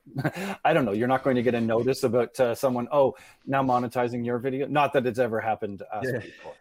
[0.64, 3.14] I don't know you're not going to get a notice about uh, someone oh
[3.46, 4.66] now monetizing your video.
[4.66, 6.18] Not that it's ever happened us yeah.
[6.18, 6.54] before.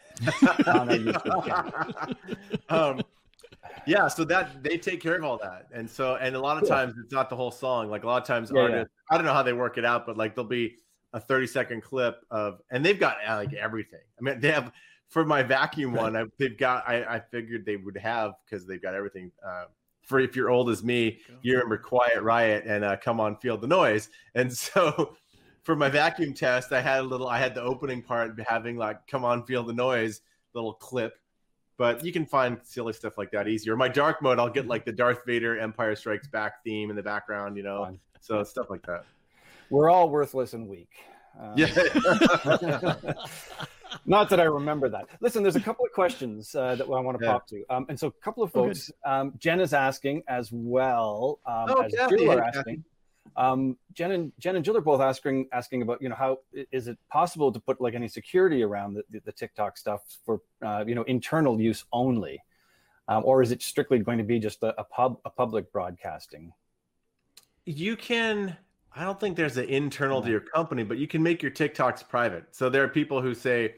[2.69, 3.01] um,
[3.85, 6.67] yeah, so that they take care of all that, and so and a lot of
[6.67, 7.89] times it's not the whole song.
[7.89, 10.17] Like a lot of times artists, I don't know how they work it out, but
[10.17, 10.77] like there'll be
[11.13, 14.71] a 30 second clip of and they've got uh, like everything i mean they have
[15.09, 16.03] for my vacuum right.
[16.03, 19.65] one I, they've got I, I figured they would have because they've got everything uh,
[20.01, 23.57] for if you're old as me you remember quiet riot and uh, come on feel
[23.57, 25.15] the noise and so
[25.63, 29.05] for my vacuum test i had a little i had the opening part having like
[29.07, 30.21] come on feel the noise
[30.53, 31.13] little clip
[31.77, 34.85] but you can find silly stuff like that easier my dark mode i'll get like
[34.85, 37.99] the darth vader empire strikes back theme in the background you know Fine.
[38.21, 39.03] so stuff like that
[39.69, 40.91] we're all worthless and weak.
[41.39, 42.95] Um, yeah.
[44.05, 45.07] not that I remember that.
[45.19, 47.31] Listen, there's a couple of questions uh, that I want to yeah.
[47.31, 47.63] pop to.
[47.69, 51.65] Um, and so a couple of oh, folks, um, Jen is asking as well um,
[51.69, 52.83] oh, as yeah, Jill are asking.
[53.35, 56.39] Um, Jen and Jen and Jill are both asking asking about you know how
[56.71, 60.41] is it possible to put like any security around the, the, the TikTok stuff for
[60.65, 62.41] uh, you know internal use only,
[63.07, 66.53] um, or is it strictly going to be just a, a pub a public broadcasting?
[67.65, 68.57] You can
[68.97, 72.07] I don't think there's an internal to your company, but you can make your TikToks
[72.09, 72.45] private.
[72.55, 73.75] So there are people who say,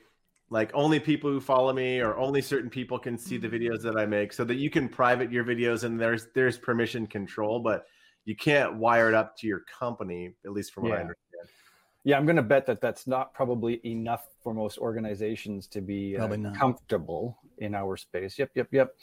[0.50, 3.98] like, only people who follow me or only certain people can see the videos that
[3.98, 7.86] I make, so that you can private your videos and there's there's permission control, but
[8.26, 10.96] you can't wire it up to your company, at least from what yeah.
[10.96, 11.50] I understand.
[12.06, 16.18] Yeah, I'm going to bet that that's not probably enough for most organizations to be
[16.18, 18.40] uh, comfortable in our space.
[18.40, 18.96] Yep, yep, yep.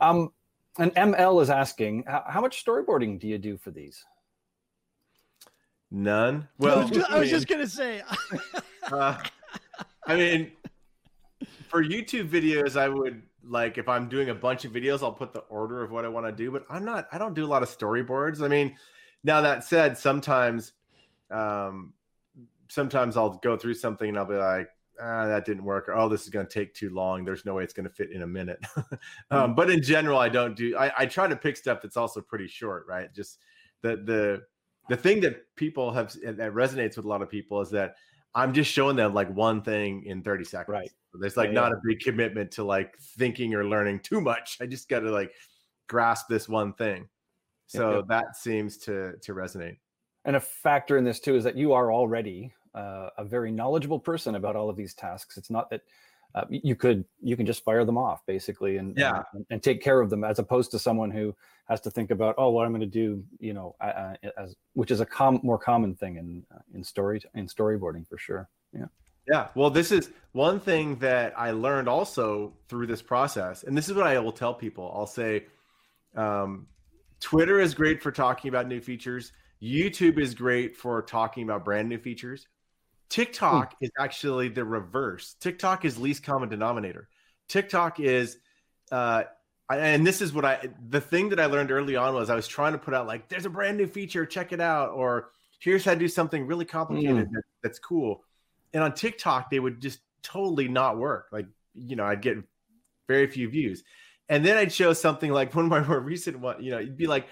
[0.00, 0.32] Um,
[0.78, 4.04] and ML is asking, how much storyboarding do you do for these?
[5.90, 6.48] None.
[6.58, 8.02] Well, I was just, I was just gonna say.
[8.92, 9.18] uh,
[10.06, 10.52] I mean,
[11.70, 15.32] for YouTube videos, I would like if I'm doing a bunch of videos, I'll put
[15.32, 16.50] the order of what I want to do.
[16.50, 17.06] But I'm not.
[17.12, 18.42] I don't do a lot of storyboards.
[18.42, 18.76] I mean,
[19.22, 20.72] now that said, sometimes,
[21.30, 21.94] um,
[22.68, 24.68] sometimes I'll go through something and I'll be like,
[25.00, 27.24] ah, that didn't work, or oh, this is going to take too long.
[27.24, 28.58] There's no way it's going to fit in a minute.
[29.30, 30.76] um, but in general, I don't do.
[30.76, 33.12] I, I try to pick stuff that's also pretty short, right?
[33.14, 33.38] Just
[33.82, 34.42] the the
[34.88, 37.94] the thing that people have that resonates with a lot of people is that
[38.34, 40.72] I'm just showing them like one thing in 30 seconds.
[40.72, 40.90] Right.
[41.14, 41.78] There's like yeah, not yeah.
[41.78, 44.58] a big commitment to like thinking or learning too much.
[44.60, 45.32] I just got to like
[45.88, 47.08] grasp this one thing.
[47.66, 49.78] So that seems to to resonate.
[50.24, 53.98] And a factor in this too is that you are already uh, a very knowledgeable
[53.98, 55.36] person about all of these tasks.
[55.36, 55.82] It's not that
[56.34, 59.22] uh, you could you can just fire them off basically and yeah.
[59.34, 61.34] and, and, take care of them as opposed to someone who
[61.68, 64.90] has to think about oh what i'm going to do you know uh, as which
[64.90, 68.48] is a com- more common thing in uh, in story in storyboarding for sure.
[68.72, 68.86] Yeah.
[69.28, 69.48] Yeah.
[69.54, 73.94] Well this is one thing that i learned also through this process and this is
[73.94, 74.92] what i will tell people.
[74.94, 75.46] I'll say
[76.14, 76.66] um,
[77.18, 79.32] twitter is great for talking about new features.
[79.62, 82.46] Youtube is great for talking about brand new features
[83.10, 83.84] TikTok hmm.
[83.84, 85.36] is actually the reverse.
[85.40, 87.08] TikTok is least common denominator.
[87.48, 88.38] TikTok is,
[88.90, 89.24] uh,
[89.68, 92.48] and this is what I, the thing that I learned early on was I was
[92.48, 95.84] trying to put out like, there's a brand new feature, check it out, or here's
[95.84, 97.32] how to do something really complicated mm.
[97.32, 98.24] that, that's cool.
[98.72, 101.28] And on TikTok, they would just totally not work.
[101.32, 102.38] Like, you know, I'd get
[103.08, 103.82] very few views.
[104.28, 106.96] And then I'd show something like one of my more recent one, you know, you'd
[106.96, 107.26] be like,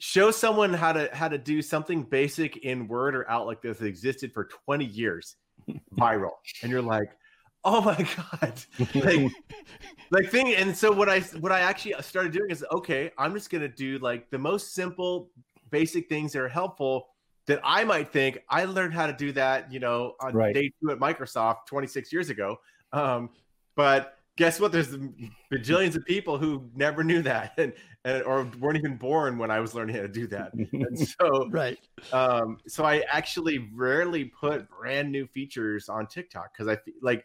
[0.00, 3.82] show someone how to how to do something basic in Word or Out Outlook that's
[3.82, 5.36] existed for 20 years
[5.94, 6.32] viral,
[6.62, 7.10] and you're like,
[7.64, 7.96] oh my
[8.40, 8.60] god,
[8.94, 9.32] like
[10.10, 10.54] like thing.
[10.54, 13.98] And so what I what I actually started doing is okay, I'm just gonna do
[13.98, 15.30] like the most simple,
[15.70, 17.06] basic things that are helpful.
[17.46, 20.54] That I might think I learned how to do that, you know, on right.
[20.54, 22.58] day two at Microsoft 26 years ago.
[22.92, 23.30] Um,
[23.74, 24.72] but guess what?
[24.72, 24.96] There's
[25.52, 27.74] bajillions of people who never knew that, and
[28.06, 30.54] and or weren't even born when I was learning how to do that.
[30.54, 31.78] And so, right.
[32.10, 37.22] Um, so I actually rarely put brand new features on TikTok because I feel like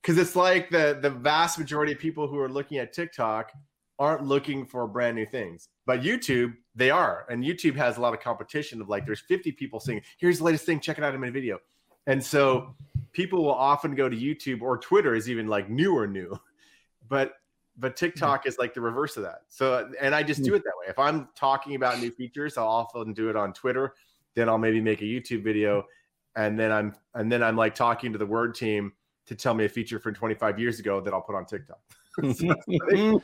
[0.00, 3.50] because it's like the the vast majority of people who are looking at TikTok
[3.98, 5.70] aren't looking for brand new things.
[5.86, 9.50] But YouTube, they are, and YouTube has a lot of competition of like there's 50
[9.52, 11.58] people saying, "Here's the latest thing, check it out in my video,"
[12.08, 12.74] and so
[13.12, 16.36] people will often go to YouTube or Twitter is even like new or new,
[17.06, 17.34] but
[17.76, 19.42] but TikTok is like the reverse of that.
[19.48, 20.86] So, and I just do it that way.
[20.88, 23.94] If I'm talking about new features, I'll often do it on Twitter.
[24.34, 25.84] Then I'll maybe make a YouTube video,
[26.34, 28.92] and then I'm and then I'm like talking to the Word team
[29.26, 31.78] to tell me a feature from 25 years ago that I'll put on TikTok.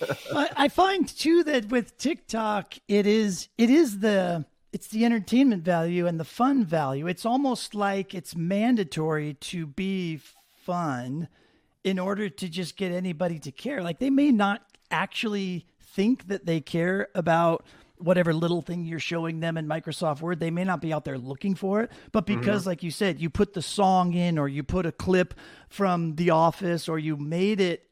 [0.32, 6.06] I find too that with TikTok, it is it is the it's the entertainment value
[6.06, 7.06] and the fun value.
[7.06, 10.20] It's almost like it's mandatory to be
[10.64, 11.28] fun
[11.82, 13.82] in order to just get anybody to care.
[13.82, 17.64] Like they may not actually think that they care about
[17.96, 20.40] whatever little thing you're showing them in Microsoft Word.
[20.40, 22.40] They may not be out there looking for it, but mm-hmm.
[22.40, 22.70] because, mm-hmm.
[22.70, 25.34] like you said, you put the song in or you put a clip
[25.68, 27.86] from The Office or you made it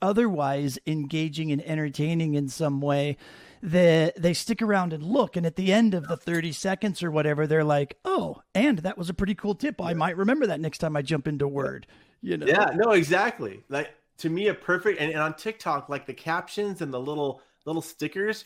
[0.00, 3.16] otherwise engaging and entertaining in some way,
[3.62, 5.36] that they stick around and look.
[5.36, 8.98] And at the end of the 30 seconds or whatever, they're like, oh, and that
[8.98, 9.80] was a pretty cool tip.
[9.80, 11.86] I might remember that next time I jump into Word.
[12.20, 12.46] You know?
[12.46, 13.62] Yeah, no, exactly.
[13.68, 17.40] Like to me, a perfect and, and on TikTok, like the captions and the little
[17.64, 18.44] little stickers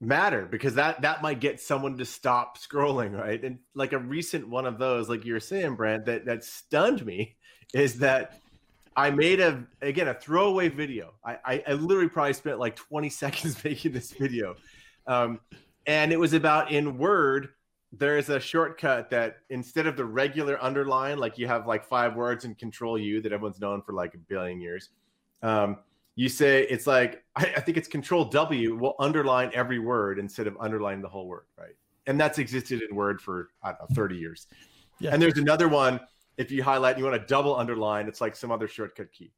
[0.00, 4.46] matter because that that might get someone to stop scrolling right and like a recent
[4.46, 7.34] one of those like you were saying brent that that stunned me
[7.72, 8.38] is that
[8.96, 13.08] i made a again a throwaway video i i, I literally probably spent like 20
[13.22, 14.56] seconds making this video
[15.06, 15.40] um,
[15.86, 17.50] and it was about in word
[17.92, 22.44] there's a shortcut that instead of the regular underline like you have like five words
[22.44, 24.90] in control u that everyone's known for like a billion years
[25.42, 25.78] um,
[26.16, 30.46] you say it's like I, I think it's Control W will underline every word instead
[30.46, 31.74] of underlining the whole word, right?
[32.06, 34.46] And that's existed in Word for I don't know 30 years.
[34.98, 35.10] Yeah.
[35.12, 36.00] And there's another one
[36.36, 39.32] if you highlight and you want to double underline, it's like some other shortcut key.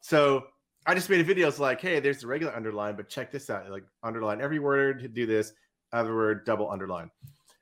[0.00, 0.44] So
[0.86, 1.48] I just made a video.
[1.48, 3.70] It's like, hey, there's the regular underline, but check this out.
[3.70, 5.52] Like underline every word, do this,
[5.92, 7.10] other word, double underline,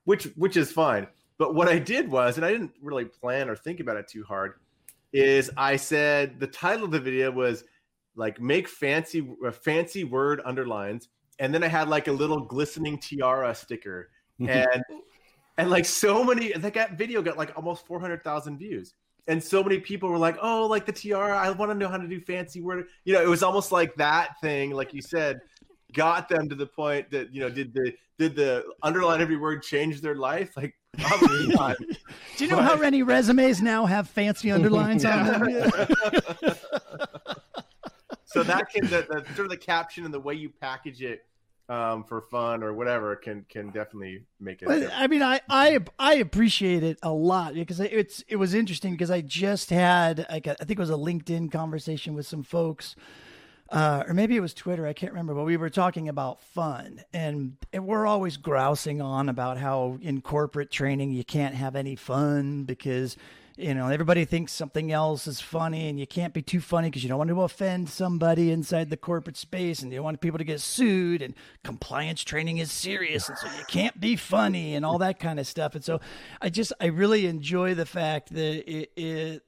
[0.05, 1.07] which which is fine.
[1.39, 4.25] But what I did was, and I didn't really plan or think about it too
[4.25, 4.55] hard,
[5.13, 7.65] is I said the title of the video was
[8.17, 11.09] like make fancy fancy word underlines
[11.39, 14.11] and then i had like a little glistening tiara sticker
[14.47, 14.83] and
[15.63, 18.95] and like so many that video got like almost 400,000 views.
[19.29, 21.97] And so many people were like oh like the tiara i want to know how
[21.97, 25.41] to do fancy word you know it was almost like that thing like you said
[25.93, 29.63] got them to the point that you know did the did the underline every word
[29.63, 30.57] change their life?
[30.57, 31.77] Like probably not.
[32.37, 35.49] Do you know but, how many resumes now have fancy underlines on them?
[38.25, 41.27] So that can the, the, sort of the caption and the way you package it
[41.73, 44.91] um, for fun or whatever can can definitely make it.
[44.95, 49.11] I mean, I I I appreciate it a lot because it's it was interesting because
[49.11, 52.95] I just had like a, I think it was a LinkedIn conversation with some folks.
[53.71, 57.01] Uh, or maybe it was Twitter, I can't remember, but we were talking about fun.
[57.15, 61.97] And, and we're always grousing on about how in corporate training you can't have any
[61.97, 63.17] fun because
[63.63, 67.03] you know everybody thinks something else is funny and you can't be too funny because
[67.03, 70.39] you don't want to offend somebody inside the corporate space and you don't want people
[70.39, 74.85] to get sued and compliance training is serious and so you can't be funny and
[74.85, 75.75] all that kind of stuff.
[75.75, 76.01] And so
[76.41, 79.43] i just i really enjoy the fact that it, it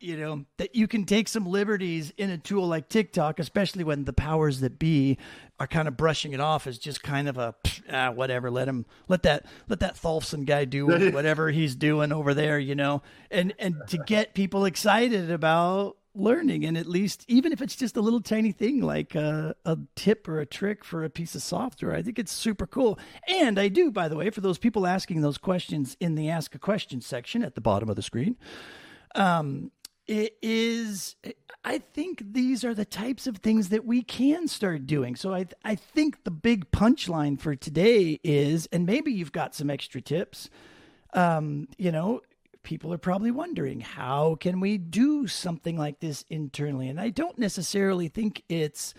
[0.00, 4.04] you know that you can take some liberties in a tool like TikTok, especially when
[4.04, 5.18] the powers that be
[5.58, 7.54] are kind of brushing it off as just kind of a
[7.92, 8.50] ah, whatever.
[8.50, 12.74] Let him let that let that Tholfsen guy do whatever he's doing over there, you
[12.74, 17.76] know, and and to get people excited about learning and at least even if it's
[17.76, 21.34] just a little tiny thing like a, a, tip or a trick for a piece
[21.34, 24.56] of software i think it's super cool and i do by the way for those
[24.56, 28.02] people asking those questions in the ask a question section at the bottom of the
[28.02, 28.36] screen
[29.14, 29.70] um,
[30.08, 31.16] it is
[31.64, 35.16] i think these are the types of things that we can start doing.
[35.16, 39.70] So i i think the big punchline for today is and maybe you've got some
[39.70, 40.48] extra tips
[41.12, 42.20] um you know
[42.62, 46.88] people are probably wondering how can we do something like this internally?
[46.88, 48.94] And i don't necessarily think it's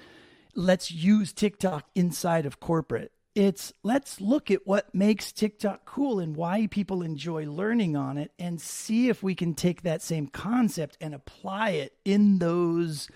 [0.56, 6.36] let's use tiktok inside of corporate it's let's look at what makes TikTok cool and
[6.36, 10.98] why people enjoy learning on it and see if we can take that same concept
[11.00, 13.08] and apply it in those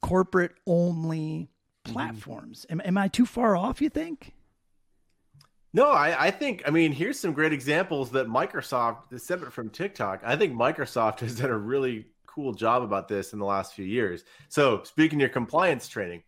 [0.00, 1.48] corporate only
[1.84, 1.92] mm-hmm.
[1.92, 2.64] platforms.
[2.70, 4.34] Am, am I too far off, you think?
[5.72, 10.20] No, I, I, think, I mean, here's some great examples that Microsoft, separate from TikTok,
[10.24, 13.84] I think Microsoft has done a really cool job about this in the last few
[13.84, 14.22] years.
[14.48, 16.22] So, speaking of your compliance training,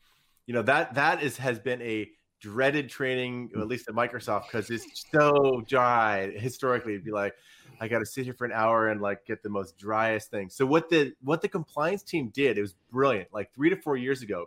[0.46, 2.08] you know, that that is has been a
[2.40, 3.68] dreaded training, at mm.
[3.68, 6.30] least at Microsoft, because it's so dry.
[6.30, 7.34] Historically, it'd be like,
[7.80, 10.48] I got to sit here for an hour and like get the most driest thing.
[10.50, 13.28] So what the what the compliance team did, it was brilliant.
[13.32, 14.46] Like three to four years ago,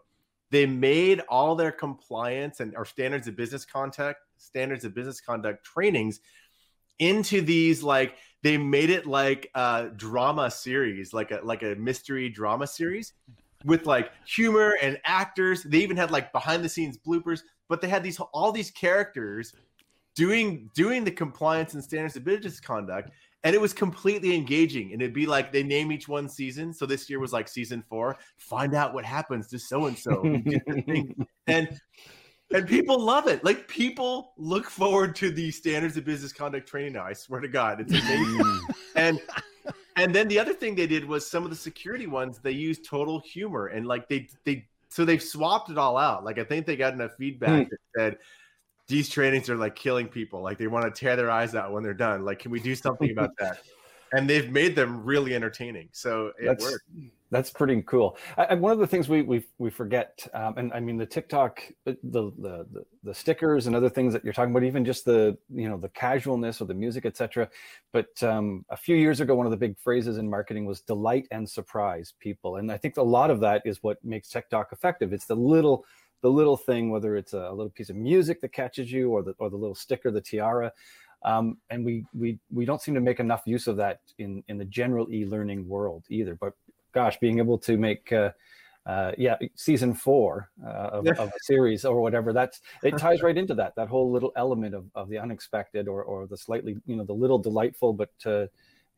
[0.51, 5.63] they made all their compliance and our standards of business contact, standards of business conduct
[5.63, 6.19] trainings
[6.97, 12.29] into these like they made it like a drama series, like a like a mystery
[12.29, 13.13] drama series
[13.65, 15.63] with like humor and actors.
[15.63, 19.53] They even had like behind the scenes bloopers but they had these all these characters
[20.15, 23.11] doing doing the compliance and standards of business conduct
[23.43, 24.91] and it was completely engaging.
[24.91, 26.73] And it'd be like they name each one season.
[26.73, 28.17] So this year was like season four.
[28.37, 30.21] Find out what happens to so and so
[31.47, 31.79] and
[32.51, 33.43] and people love it.
[33.43, 37.05] Like people look forward to the standards of business conduct training now.
[37.05, 38.39] I swear to god it's amazing.
[38.39, 38.59] Mm.
[38.95, 39.21] And
[39.95, 42.85] and then the other thing they did was some of the security ones they used
[42.85, 43.67] total humor.
[43.67, 46.23] And like they they so they've swapped it all out.
[46.25, 47.69] Like I think they got enough feedback hmm.
[47.69, 48.17] that said
[48.87, 50.41] these trainings are like killing people.
[50.41, 52.25] Like they want to tear their eyes out when they're done.
[52.25, 53.59] Like, can we do something about that?
[54.11, 55.89] And they've made them really entertaining.
[55.91, 56.83] So it that's, worked.
[57.31, 58.17] That's pretty cool.
[58.37, 61.61] I, one of the things we we, we forget, um, and I mean the TikTok,
[61.85, 65.37] the, the, the the stickers and other things that you're talking about, even just the
[65.53, 67.47] you know the casualness of the music, etc.
[67.93, 71.27] But um, a few years ago, one of the big phrases in marketing was delight
[71.29, 75.13] and surprise people, and I think a lot of that is what makes TikTok effective.
[75.13, 75.85] It's the little
[76.21, 79.21] the little thing, whether it's a, a, little piece of music that catches you or
[79.21, 80.71] the or the little sticker, the tiara.
[81.23, 84.57] Um, and we we we don't seem to make enough use of that in in
[84.57, 86.33] the general e-learning world either.
[86.33, 86.53] But
[86.93, 88.31] gosh, being able to make uh,
[88.85, 92.33] uh, yeah, season four uh, of, of, a series or whatever.
[92.33, 96.03] That's it ties right into that that whole little element of, of the unexpected or
[96.03, 98.47] or the slightly you know the little delightful, but uh,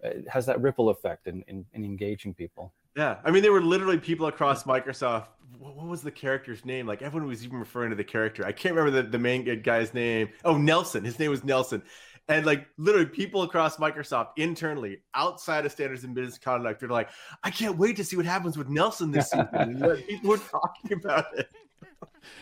[0.04, 2.74] it has that ripple effect in, in, in engaging people.
[2.96, 5.28] Yeah, I mean, there were literally people across Microsoft.
[5.58, 6.88] What, was the character's name?
[6.88, 8.46] Like everyone was even referring to the character.
[8.46, 10.30] I can't remember the, the main guy's name.
[10.44, 11.04] Oh, Nelson.
[11.04, 11.84] His name was Nelson.
[12.32, 17.10] And like literally people across Microsoft internally, outside of standards and business conduct, they're like,
[17.44, 20.02] I can't wait to see what happens with Nelson this season.
[20.08, 21.50] people were talking about it.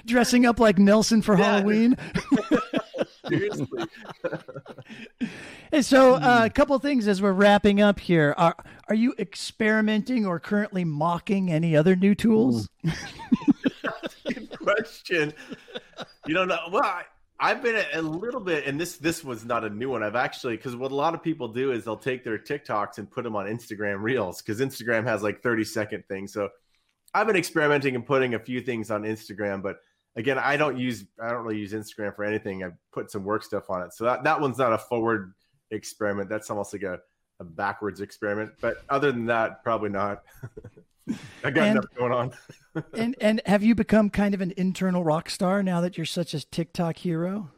[0.05, 1.45] Dressing up like Nelson for yeah.
[1.45, 1.97] Halloween.
[3.27, 3.83] Seriously.
[5.71, 8.35] and so, uh, a couple things as we're wrapping up here.
[8.37, 8.55] Are
[8.89, 12.69] are you experimenting or currently mocking any other new tools?
[14.25, 15.33] Good question.
[16.27, 16.59] You don't know.
[16.71, 17.03] Well, I,
[17.39, 20.03] I've been a, a, little bit, and this this was not a new one.
[20.03, 23.09] I've actually because what a lot of people do is they'll take their TikToks and
[23.09, 26.33] put them on Instagram Reels because Instagram has like thirty second things.
[26.33, 26.49] So
[27.13, 29.77] I've been experimenting and putting a few things on Instagram, but
[30.15, 32.63] again, I don't use I don't really use Instagram for anything.
[32.63, 35.33] I put some work stuff on it, so that that one's not a forward
[35.71, 36.29] experiment.
[36.29, 36.99] That's almost like a,
[37.39, 38.51] a backwards experiment.
[38.59, 40.23] But other than that, probably not.
[41.43, 42.32] I got and, enough going on.
[42.93, 46.34] and and have you become kind of an internal rock star now that you're such
[46.34, 47.51] a TikTok hero?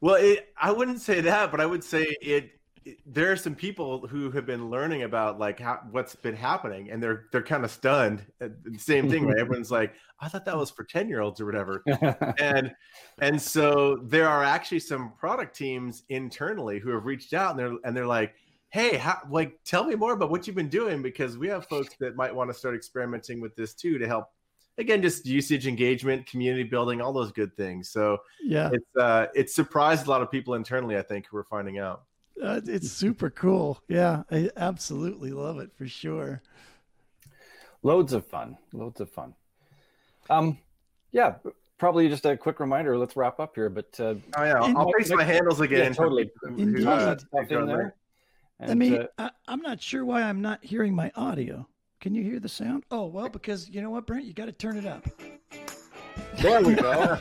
[0.00, 2.50] Well, it, I wouldn't say that, but I would say it
[3.06, 7.02] there are some people who have been learning about like how, what's been happening and
[7.02, 8.24] they're they're kind of stunned
[8.76, 11.82] same thing right everyone's like i thought that was for 10 year olds or whatever
[12.40, 12.72] and
[13.20, 17.78] and so there are actually some product teams internally who have reached out and they're
[17.84, 18.34] and they're like
[18.72, 21.94] hey how, like tell me more about what you've been doing because we have folks
[22.00, 24.26] that might want to start experimenting with this too to help
[24.78, 29.54] again just usage engagement community building all those good things so yeah it's uh it's
[29.54, 32.04] surprised a lot of people internally i think who are finding out
[32.40, 33.80] uh, it's super cool.
[33.88, 36.42] Yeah, I absolutely love it for sure.
[37.82, 38.56] Loads of fun.
[38.72, 39.34] Loads of fun.
[40.30, 40.58] Um,
[41.10, 41.34] yeah,
[41.78, 42.96] probably just a quick reminder.
[42.96, 43.68] Let's wrap up here.
[43.68, 45.92] But uh, oh yeah, I'll, I'll paste my handles again.
[45.92, 46.30] Yeah, totally.
[46.56, 46.86] Indeed.
[46.86, 47.16] Uh,
[47.50, 47.94] in there.
[48.62, 51.66] And, I mean, uh, I, I'm not sure why I'm not hearing my audio.
[52.00, 52.84] Can you hear the sound?
[52.92, 55.04] Oh well, because you know what, Brent, you got to turn it up.
[56.40, 56.90] There we go.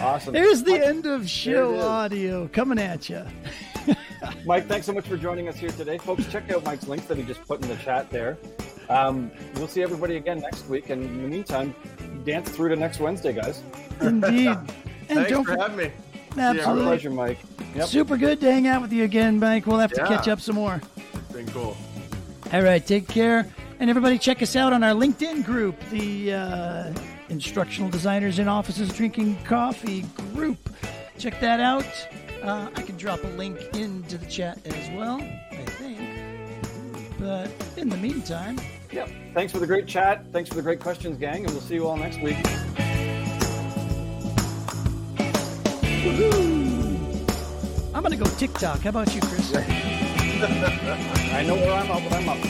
[0.00, 0.32] awesome.
[0.32, 3.22] There's the Mike, end of show audio coming at you.
[4.46, 6.26] Mike, thanks so much for joining us here today, folks.
[6.32, 8.38] Check out Mike's links that he just put in the chat there.
[8.88, 11.74] Um, we'll see everybody again next week, and in the meantime,
[12.24, 13.62] dance through to next Wednesday, guys.
[14.00, 14.48] Indeed.
[14.48, 14.66] and
[15.08, 15.92] thanks don't for having me.
[16.36, 16.82] Absolutely.
[16.82, 17.38] Our pleasure, Mike.
[17.74, 17.88] Yep.
[17.88, 19.66] Super good to hang out with you again, Mike.
[19.66, 20.08] We'll have to yeah.
[20.08, 20.80] catch up some more.
[21.14, 21.76] It's been cool.
[22.52, 23.46] All right, take care.
[23.80, 26.92] And everybody, check us out on our LinkedIn group, the uh,
[27.30, 30.02] Instructional Designers in Offices Drinking Coffee
[30.34, 30.68] group.
[31.18, 31.86] Check that out.
[32.42, 35.98] Uh, I can drop a link into the chat as well, I think.
[37.18, 38.58] But in the meantime,
[38.90, 39.08] yep.
[39.32, 40.24] Thanks for the great chat.
[40.32, 42.36] Thanks for the great questions, gang, and we'll see you all next week.
[46.04, 46.61] Woohoo!
[48.04, 48.80] I'm gonna go TikTok.
[48.80, 49.54] How about you, Chris?
[49.54, 52.48] I know where I'm up, what I'm up to.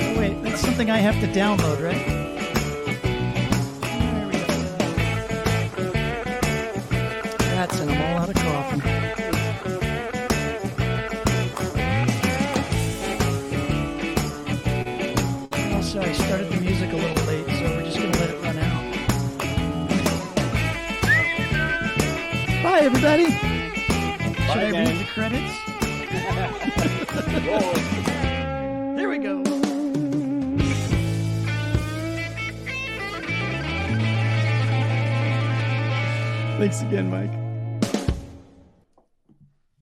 [0.00, 2.06] Oh, wait, that's something I have to download, right?
[7.38, 8.97] That's and I'm all out of coffee.
[27.48, 29.42] There we go.
[36.58, 37.47] Thanks again, Mike.